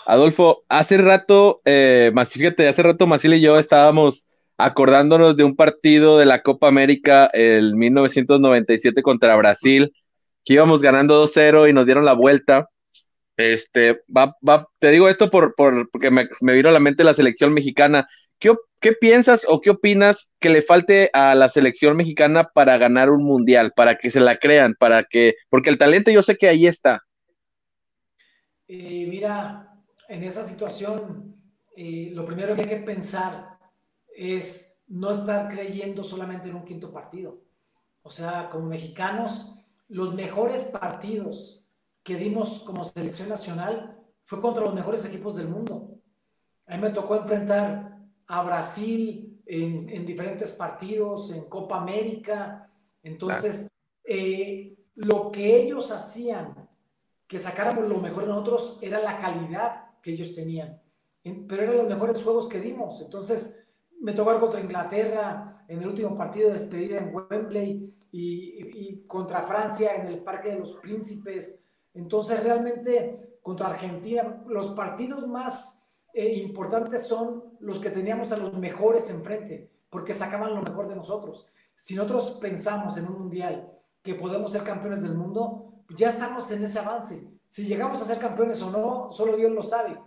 [0.06, 4.26] Adolfo, hace rato, eh, fíjate, hace rato Maciel y yo estábamos
[4.58, 9.94] acordándonos de un partido de la Copa América el 1997 contra Brasil
[10.48, 12.70] que íbamos ganando 2-0 y nos dieron la vuelta.
[13.36, 17.14] Este, va, va, te digo esto por, por porque me, vino a la mente la
[17.14, 18.08] selección mexicana.
[18.40, 23.10] ¿Qué, ¿Qué piensas o qué opinas que le falte a la selección mexicana para ganar
[23.10, 26.48] un mundial, para que se la crean, para que, porque el talento yo sé que
[26.48, 27.04] ahí está.
[28.70, 29.74] Eh, mira,
[30.08, 31.36] en esa situación,
[31.76, 33.57] eh, lo primero que hay que pensar
[34.18, 37.40] es no estar creyendo solamente en un quinto partido.
[38.02, 41.70] O sea, como mexicanos, los mejores partidos
[42.04, 43.96] que dimos como selección nacional
[44.26, 46.00] fue contra los mejores equipos del mundo.
[46.66, 52.72] A mí me tocó enfrentar a Brasil en, diferentes partidos, en Copa América.
[53.04, 53.70] Entonces,
[54.04, 56.68] eh, lo que ellos hacían,
[57.28, 60.82] que sacáramos lo mejor de nosotros, era la calidad que ellos tenían.
[61.22, 63.02] Pero eran los mejores juegos que dimos.
[63.02, 63.67] Entonces,
[64.02, 69.96] me tocó contra Inglaterra en el último partido de despedida en Wembley y, contra Francia
[69.96, 71.68] en el Parque de los Príncipes.
[71.94, 78.54] Entonces, realmente contra Argentina, los partidos más eh, importantes son los que teníamos a los
[78.54, 81.48] mejores enfrente, porque sacaban lo mejor de nosotros.
[81.76, 83.72] Si nosotros pensamos en un mundial
[84.02, 87.40] que podemos ser campeones del mundo, ya estamos en ese avance.
[87.48, 89.98] Si llegamos a ser campeones o no, solo Dios lo sabe,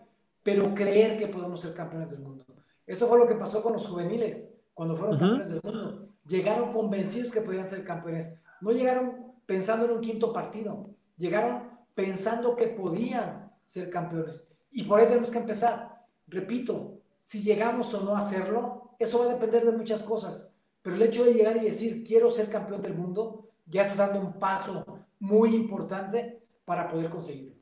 [0.42, 2.44] pero creer que podemos ser campeones del mundo.
[2.90, 7.32] Eso fue lo que pasó con los juveniles cuando fueron campeones del mundo llegaron convencidos
[7.32, 8.42] que podían ser campeones.
[8.60, 14.48] No llegaron pensando en un quinto partido, llegaron pensando que podían ser campeones.
[14.70, 16.04] Y por ahí tenemos que empezar.
[16.28, 20.60] Repito, si llegamos o no a hacerlo, eso va a depender de muchas cosas.
[20.82, 24.20] Pero el hecho de llegar y decir, quiero ser campeón del mundo, ya está dando
[24.20, 24.84] un paso
[25.18, 27.56] muy importante para poder conseguirlo.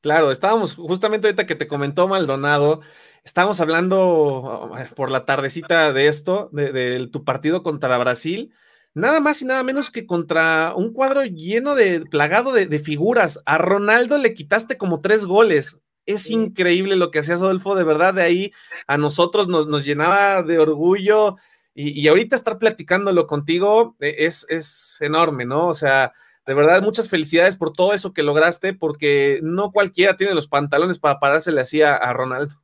[0.00, 2.80] Claro, estábamos justamente ahorita que te comentó Maldonado,
[3.26, 8.54] Estábamos hablando ah, por la tardecita de esto, de, tu partido contra Brasil,
[8.94, 13.42] nada más y nada menos que contra un cuadro lleno de, plagado de, figuras.
[13.44, 15.76] A Ronaldo le quitaste como tres goles.
[16.06, 18.52] Es increíble lo que hacías, Adolfo, de verdad, de ahí
[18.86, 21.34] a nosotros nos, llenaba de orgullo
[21.74, 25.66] y, ahorita estar platicándolo contigo e, es, es enorme, ¿no?
[25.66, 26.12] O sea,
[26.46, 31.00] de verdad, muchas felicidades por todo eso que lograste, porque no cualquiera tiene los pantalones
[31.00, 32.54] para parársele así a Ronaldo.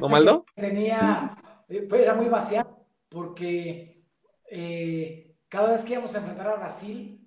[0.00, 1.36] ¿No, Tenía,
[1.68, 4.04] era muy vaciado porque
[4.50, 7.24] eh, cada vez que íbamos a enfrentar a Brasil,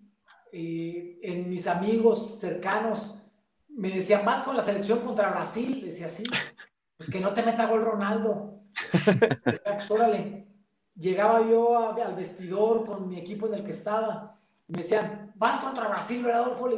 [0.52, 3.22] eh, en mis amigos cercanos
[3.70, 6.24] me decían, más con la selección contra Brasil, decía así,
[6.98, 8.64] pues que no te meta gol Ronaldo.
[9.64, 10.48] pues, órale.
[10.96, 15.62] Llegaba yo al vestidor con mi equipo en el que estaba, y me decían, vas
[15.62, 16.70] contra Brasil, ¿verdad, Adolfo?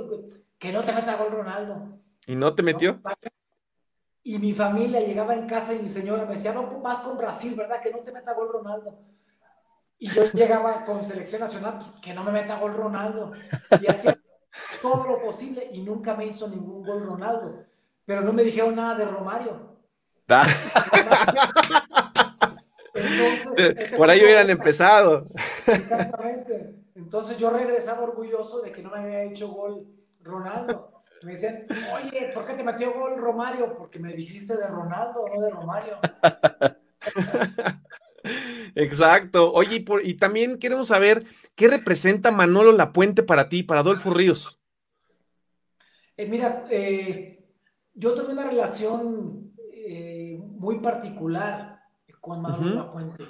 [0.57, 1.99] Que no te meta gol Ronaldo.
[2.27, 3.01] ¿Y no te metió?
[4.23, 7.55] Y mi familia llegaba en casa y mi señora me decía, no más con Brasil,
[7.55, 7.81] ¿verdad?
[7.81, 8.97] Que no te meta gol Ronaldo.
[9.97, 13.33] Y yo llegaba con selección nacional, pues que no me meta gol Ronaldo.
[13.81, 14.17] Y hacía
[14.81, 17.65] todo lo posible y nunca me hizo ningún gol Ronaldo.
[18.05, 19.77] Pero no me dijeron nada de Romario.
[22.93, 25.27] Entonces, Por ahí hubieran empezado.
[25.67, 26.75] Exactamente.
[26.95, 29.85] Entonces yo regresaba orgulloso de que no me había hecho gol
[30.21, 30.92] Ronaldo
[31.23, 33.75] me decían, oye, ¿por qué te metió gol Romario?
[33.77, 35.93] Porque me dijiste de Ronaldo, no de Romario.
[38.75, 39.51] Exacto.
[39.53, 44.59] Oye, y, también queremos saber qué representa Manolo Lapuente para ti, para Adolfo Ríos.
[46.15, 47.43] Eh, mira, eh,
[47.93, 51.81] yo tuve una relación eh, muy particular
[52.21, 53.23] con Manolo Lapuente.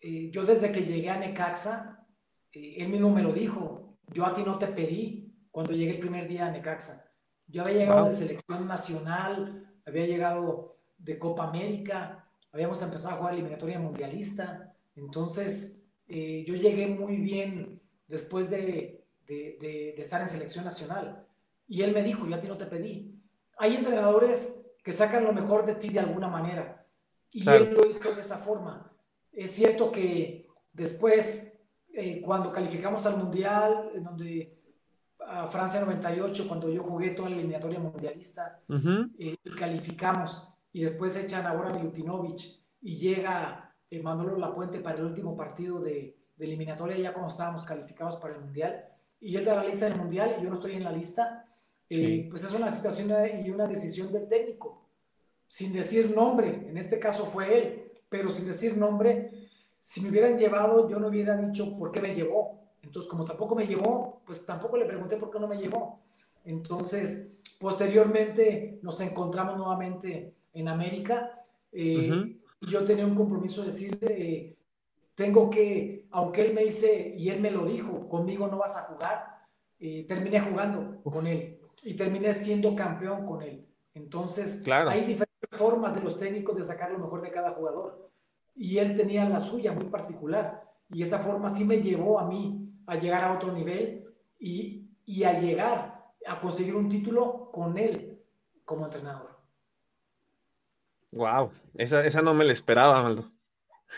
[0.00, 2.06] yo desde que llegué a Necaxa,
[2.52, 6.28] él mismo me lo dijo, yo a ti no te pedí, cuando llegué el primer
[6.28, 7.10] día a Necaxa.
[7.46, 13.34] Yo había llegado de selección nacional, había llegado de Copa América, habíamos empezado a jugar
[13.34, 21.26] eliminatoria mundialista, entonces eh, yo llegué muy bien después de, de, estar en selección nacional.
[21.68, 23.14] Y él me dijo, yo a ti no te pedí.
[23.58, 26.84] Hay entrenadores que sacan lo mejor de ti de alguna manera.
[27.30, 28.92] Y él lo hizo de esa forma.
[29.32, 31.60] Es cierto que después,
[31.92, 34.59] eh, cuando calificamos al Mundial, en donde
[35.30, 38.60] a Francia 98, cuando yo jugué toda la eliminatoria mundialista,
[39.18, 42.40] eh, calificamos y después echan ahora a Milutinovic
[42.82, 47.64] y llega eh, Manolo Lapuente para el último partido de, de, eliminatoria, ya cuando estábamos
[47.64, 48.84] calificados para el Mundial,
[49.20, 51.46] y él da la lista del Mundial y yo no estoy en la lista,
[51.88, 53.10] eh, pues es una situación
[53.44, 54.88] y una decisión del técnico,
[55.46, 60.36] sin decir nombre, en este caso fue él, pero sin decir nombre, si me hubieran
[60.36, 62.59] llevado, yo no hubiera dicho por qué me llevó.
[62.82, 66.00] Entonces, como tampoco me llevó, pues tampoco le pregunté por qué no me llevó.
[66.44, 73.98] Entonces, posteriormente nos encontramos nuevamente en América eh, y yo tenía un compromiso de decir,
[74.02, 74.56] eh,
[75.14, 78.82] tengo que, aunque él me dice, y él me lo dijo, conmigo no vas a
[78.82, 79.46] jugar,
[79.78, 83.66] eh, terminé jugando con él y terminé siendo campeón con él.
[83.94, 88.10] Entonces, hay diferentes formas de los técnicos de sacar lo mejor de cada jugador.
[88.54, 90.64] Y él tenía la suya muy particular.
[90.90, 94.04] Y esa forma sí me llevó a mí a llegar a otro nivel
[94.40, 98.20] y, y a llegar a conseguir un título con él
[98.64, 99.38] como entrenador.
[101.12, 103.30] Wow, esa, esa no me la esperaba, Maldo.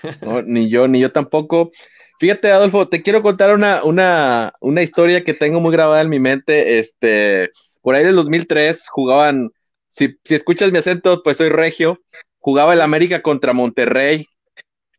[0.46, 1.72] ni yo, ni yo tampoco.
[2.18, 6.18] Fíjate, Adolfo, te quiero contar una, una, una historia que tengo muy grabada en mi
[6.18, 6.78] mente.
[6.78, 9.52] Este, por ahí del 2003 jugaban,
[9.88, 11.98] si, si escuchas mi acento, pues soy regio,
[12.40, 14.26] jugaba el América contra Monterrey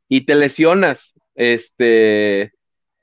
[0.09, 1.13] y te lesionas.
[1.35, 2.53] Este,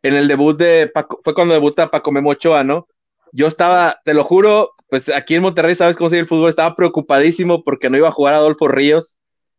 [0.02, 2.88] en el debut de Paco, fue cuando debuta Paco Memochoa, ¿no?
[3.32, 6.50] Yo estaba, te lo juro, pues aquí en Monterrey, ¿sabes cómo sigue el fútbol?
[6.50, 9.18] Estaba preocupadísimo porque no iba a jugar Adolfo Ríos.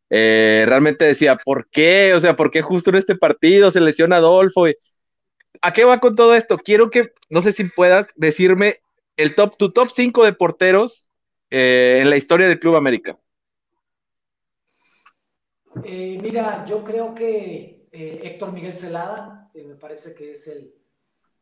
[0.09, 2.13] Eh, realmente decía, ¿por qué?
[2.13, 4.65] O sea, ¿por qué justo en este partido se lesiona Adolfo?
[5.61, 6.57] ¿A qué va con todo esto?
[6.57, 8.81] Quiero que, no sé si puedas decirme
[9.15, 11.09] el top, tu top 5 de porteros
[11.49, 13.17] eh, en la historia del Club América.
[15.85, 20.73] Eh, mira, yo creo que Héctor Miguel Celada, me parece que es el,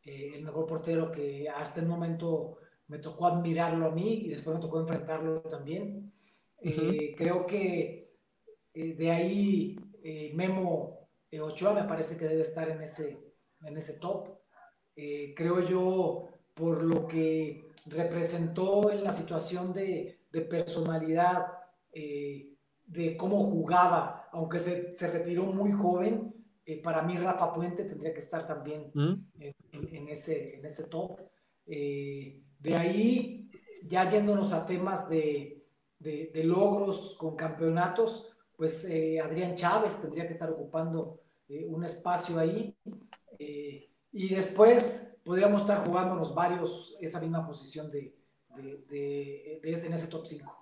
[0.04, 2.58] el mejor portero que hasta el momento
[2.90, 6.12] me tocó admirarlo a mí y después me tocó enfrentarlo también.
[6.62, 8.18] Eh, creo que
[8.74, 11.08] eh, de ahí eh, Memo
[11.40, 13.34] Ochoa me parece que debe estar en ese,
[13.64, 14.28] en ese top.
[14.96, 21.46] creo yo por lo que representó en la situación de, de personalidad,
[21.94, 26.34] de cómo jugaba, aunque se, se retiró muy joven,
[26.78, 29.14] para mí Rafa Puente tendría que estar también ¿Mm?
[29.40, 31.20] en, en, ese, en ese top.
[32.60, 33.50] De ahí,
[33.88, 35.64] ya yéndonos a temas de,
[36.44, 42.76] logros con campeonatos, pues eh, Adrián Chávez tendría que estar ocupando eh, un espacio ahí.
[43.38, 48.14] Eh, y después podríamos estar jugándonos varios esa misma posición de,
[49.64, 50.59] ese, en ese top 5.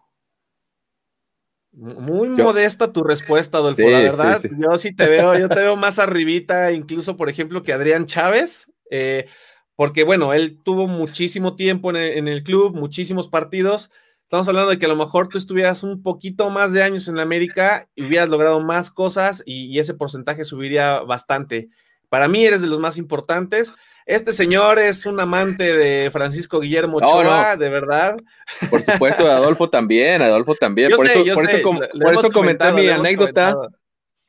[1.78, 3.88] Muy modesta tu respuesta, Adolfo.
[3.88, 7.72] la verdad, yo sí te veo, yo te veo más arribita, incluso, por ejemplo, que
[7.72, 8.68] Adrián Chávez
[9.78, 13.92] porque bueno, él tuvo muchísimo tiempo en el, club, muchísimos partidos.
[14.24, 17.16] Estamos hablando de que a lo mejor tú estuvieras un poquito más de años en
[17.16, 21.70] la América y hubieras logrado más cosas y, ese porcentaje subiría bastante.
[22.10, 23.72] Para mí eres de los más importantes.
[24.08, 28.16] Este señor es un amante de Francisco Guillermo Ochoa, de verdad.
[28.70, 30.92] Por supuesto, Adolfo también, Adolfo también.
[30.96, 31.62] por, eso, por, eso,
[32.02, 33.58] por eso comenté mi anécdota.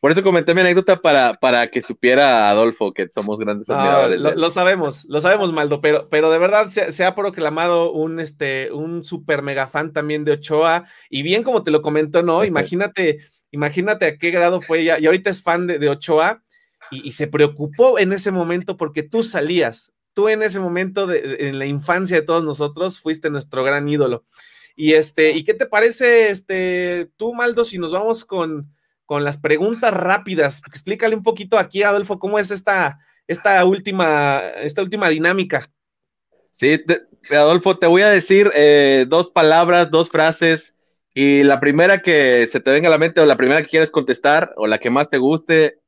[0.01, 4.19] Por eso comenté mi anécdota para, para que supiera Adolfo que somos grandes admiradores.
[4.19, 9.03] Lo, sabemos, lo sabemos, Maldo, pero, pero de verdad se, ha proclamado un, este, un
[9.03, 10.87] super mega fan también de Ochoa.
[11.11, 12.45] Y bien como te lo comentó, ¿no?
[12.45, 13.19] Imagínate,
[13.51, 15.01] imagínate a qué grado fue ella.
[15.01, 16.43] Y ahorita es fan de, Ochoa
[16.91, 19.93] y, se preocupó en ese momento porque tú salías.
[20.13, 24.25] Tú en ese momento, de, en la infancia de todos nosotros, fuiste nuestro gran ídolo.
[24.77, 28.73] Y este, ¿y qué te parece, este, tú, Maldo, si nos vamos con
[29.09, 30.61] con las preguntas rápidas.
[30.67, 35.71] Explícale un poquito aquí, Adolfo, cómo es esta, esta, última, esta última dinámica.
[36.51, 36.79] Sí,
[37.31, 40.75] Adolfo, te voy a decir eh, dos palabras, dos frases,
[41.15, 43.91] y la primera que se te venga a la mente o la primera que quieres
[43.91, 45.79] contestar o la que más te guste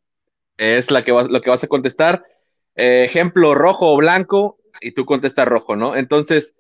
[0.61, 2.23] es la que vas, lo que vas a contestar.
[2.77, 5.97] Eh, ejemplo, rojo o blanco, y tú contestas rojo, ¿no?
[5.97, 6.55] Entonces,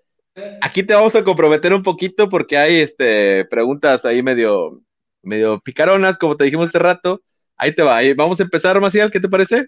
[0.63, 4.83] aquí te vamos a comprometer un poquito porque hay este, preguntas ahí medio,
[5.23, 7.23] medio picaronas, como te dijimos hace rato.
[7.57, 9.67] Ahí te va, ahí vamos a empezar, Maciel, ¿qué te parece?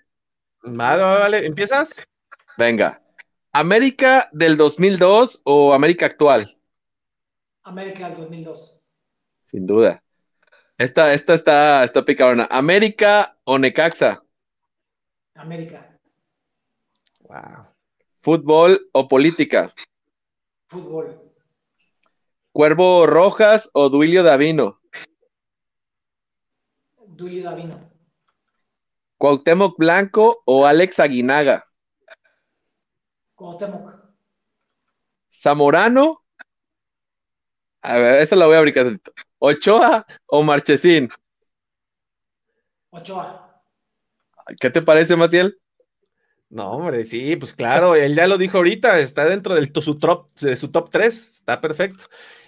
[0.63, 2.03] Vale, vale, ¿empiezas?
[2.57, 3.03] Venga.
[3.53, 6.57] ¿América del 2002 o América actual?
[7.65, 8.81] América del 2002.
[9.43, 10.03] Sin duda.
[10.83, 12.49] Esta, esta está, está picarona.
[12.51, 14.25] ¿América o Necaxa?
[15.37, 15.97] América.
[17.21, 17.69] Wow.
[18.21, 19.73] ¿Fútbol o política?
[20.67, 21.33] Fútbol.
[22.51, 24.81] ¿Cuervo Rojas o Duilio Davino?
[27.07, 27.79] Duilio Davino.
[29.19, 31.65] ¿Cuauhtémoc Blanco o Alex Aguinaga?
[33.37, 34.03] Cuauhtémoc.
[35.31, 36.25] ¿Zamorano?
[37.83, 39.01] A ver, esta la voy a abrir.
[39.45, 41.11] ¿Ochoa o Marchesín?
[42.91, 43.61] Ochoa.
[44.61, 45.59] ¿Qué te parece, Maciel?
[46.49, 50.33] No, hombre, sí, pues claro, él ya lo dijo ahorita, está dentro de su top,
[50.39, 52.05] de su top 3, está perfecto.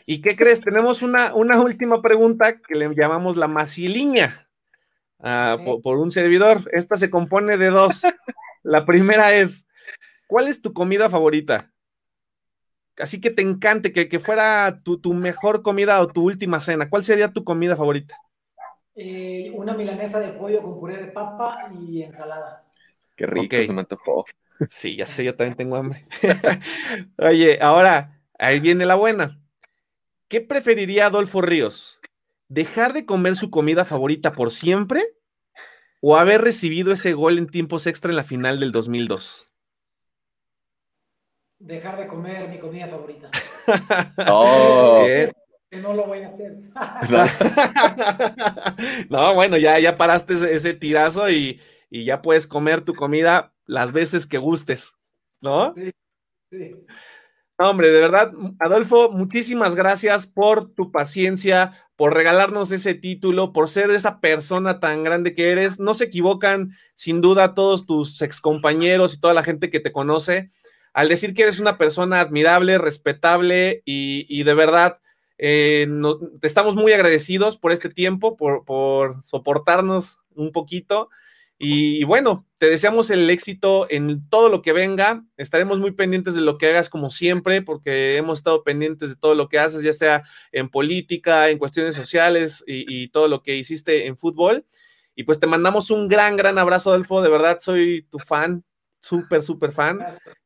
[0.07, 0.61] ¿Y qué crees?
[0.61, 4.49] Tenemos una, una última pregunta que le llamamos la maciliña
[5.19, 6.71] ah, por, un servidor.
[6.73, 8.03] Esta se compone de dos.
[8.63, 9.67] La primera es,
[10.29, 11.74] ¿cuál es tu comida favorita?
[12.99, 16.89] Así que te encante, que, que fuera tu, tu, mejor comida o tu última cena.
[16.89, 18.17] ¿Cuál sería tu comida favorita?
[18.95, 22.65] Eh, una milanesa de pollo con puré de papa y ensalada.
[23.17, 24.25] Qué rico, se me antojó.
[24.69, 26.07] Sí, ya sé, yo también tengo hambre.
[27.19, 29.41] Oye, ahora, ahí viene la buena.
[30.29, 32.01] ¿Qué preferiría Adolfo Ríos?
[32.49, 35.05] ¿Dejar de comer su comida favorita por siempre
[36.01, 39.54] o haber recibido ese gol en tiempos extra en la final del 2002?
[41.65, 43.31] Dejar de comer mi comida favorita.
[44.29, 45.03] Oh.
[45.71, 46.59] Que no lo voy a hacer.
[49.09, 53.93] no, bueno, ya, ya paraste ese, tirazo y, y, ya puedes comer tu comida las
[53.93, 54.93] veces que gustes,
[55.41, 55.73] ¿no?
[55.75, 55.91] Sí,
[56.51, 56.77] sí.
[57.59, 63.71] No, hombre, de verdad, Adolfo, muchísimas gracias por tu paciencia, por regalarnos ese título, por
[63.71, 65.81] ser esa persona tan grande que eres.
[65.81, 70.51] No se equivocan, sin duda, todos tus excompañeros y toda la gente que te conoce,
[70.95, 75.01] al decir que eres una persona admirable, respetable y, de verdad,
[75.37, 75.87] eh,
[76.41, 81.11] te estamos muy agradecidos por este tiempo, por, por soportarnos un poquito.
[81.59, 85.25] Y, bueno, te deseamos el éxito en todo lo que venga.
[85.37, 89.35] Estaremos muy pendientes de lo que hagas como siempre, porque hemos estado pendientes de todo
[89.35, 94.07] lo que haces, ya sea en política, en cuestiones sociales y, todo lo que hiciste
[94.07, 94.67] en fútbol.
[95.15, 97.23] Y pues te mandamos un gran, gran abrazo, Adolfo.
[97.23, 98.65] De verdad, soy tu fan,
[99.05, 99.99] súper, súper fan.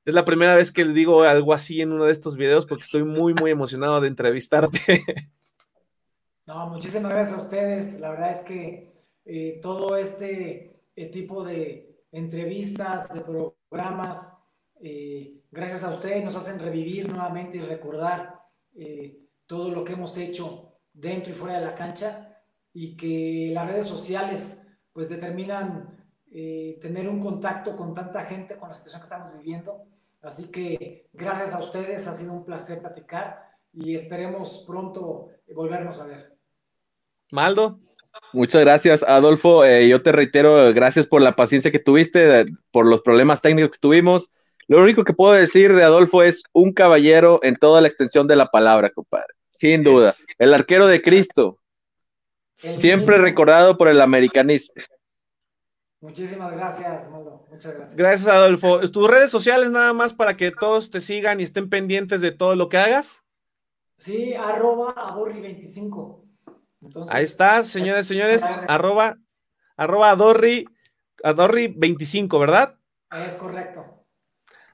[0.05, 2.85] Es la primera vez que le digo algo así en uno de estos videos porque
[2.85, 4.81] estoy muy, muy emocionado de entrevistarte.
[6.47, 8.01] No, muchísimas gracias a ustedes.
[8.01, 14.43] La verdad es que eh, todo este eh, tipo de entrevistas, de programas.
[14.81, 18.41] Eh, gracias a ustedes nos hacen revivir nuevamente y recordar
[18.75, 22.43] eh, todo lo que hemos hecho dentro y fuera de la cancha
[22.73, 25.98] y que las redes sociales pues determinan
[26.31, 29.85] tener un contacto con tanta gente con la situación que estamos viviendo.
[30.23, 36.07] Así que gracias a ustedes, ha sido un placer platicar y esperemos pronto volvernos a
[36.07, 36.37] ver.
[37.31, 37.79] Maldo.
[38.33, 39.65] Muchas gracias, Adolfo.
[39.65, 43.79] Eh, yo te reitero, gracias por la paciencia que tuviste, por los problemas técnicos que
[43.79, 44.33] tuvimos.
[44.67, 48.37] Lo único que puedo decir de Adolfo es un caballero en toda la extensión de
[48.37, 49.35] la palabra, compadre.
[49.55, 50.15] Sin duda.
[50.39, 51.59] El arquero de Cristo.
[52.59, 54.83] Siempre recordado por el americanismo.
[56.01, 57.09] Muchísimas gracias,
[57.51, 57.97] Muchas gracias.
[57.97, 58.81] Gracias, Adolfo.
[58.91, 62.55] ¿Tus redes sociales nada más para que todos te sigan y estén pendientes de todo
[62.55, 63.25] lo que hagas?
[63.97, 66.23] Sí, arroba aborri25.
[67.09, 69.19] Ahí está, señores, señores, arroba,
[69.77, 70.67] arroba Adorri,
[71.25, 72.77] Adorri 25, ¿verdad?
[73.11, 73.98] Es correcto.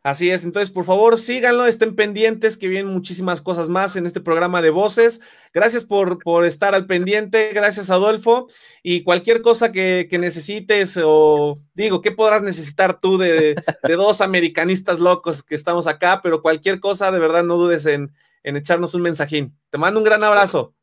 [0.04, 4.20] Así es, entonces por favor síganlo, estén pendientes que vienen muchísimas cosas más en este
[4.20, 5.22] programa de voces.
[5.54, 8.46] Gracias por, por estar al pendiente, gracias Adolfo.
[8.82, 15.00] Y cualquier cosa que, necesites o digo, ¿qué podrás necesitar tú de, de, dos americanistas
[15.00, 16.20] locos que estamos acá?
[16.22, 19.58] Pero cualquier cosa, de verdad no dudes en, en echarnos un mensajín.
[19.70, 20.74] Te mando un gran abrazo.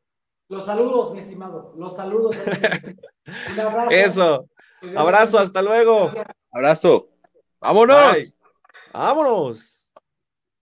[0.50, 1.76] Los saludos, mi estimado.
[1.78, 2.36] Los saludos.
[3.54, 3.92] Un abrazo.
[3.92, 4.46] Eso.
[4.98, 6.12] Abrazo, hasta luego.
[6.52, 7.08] Abrazo.
[7.60, 8.36] Vámonos.
[8.94, 9.81] Vámonos.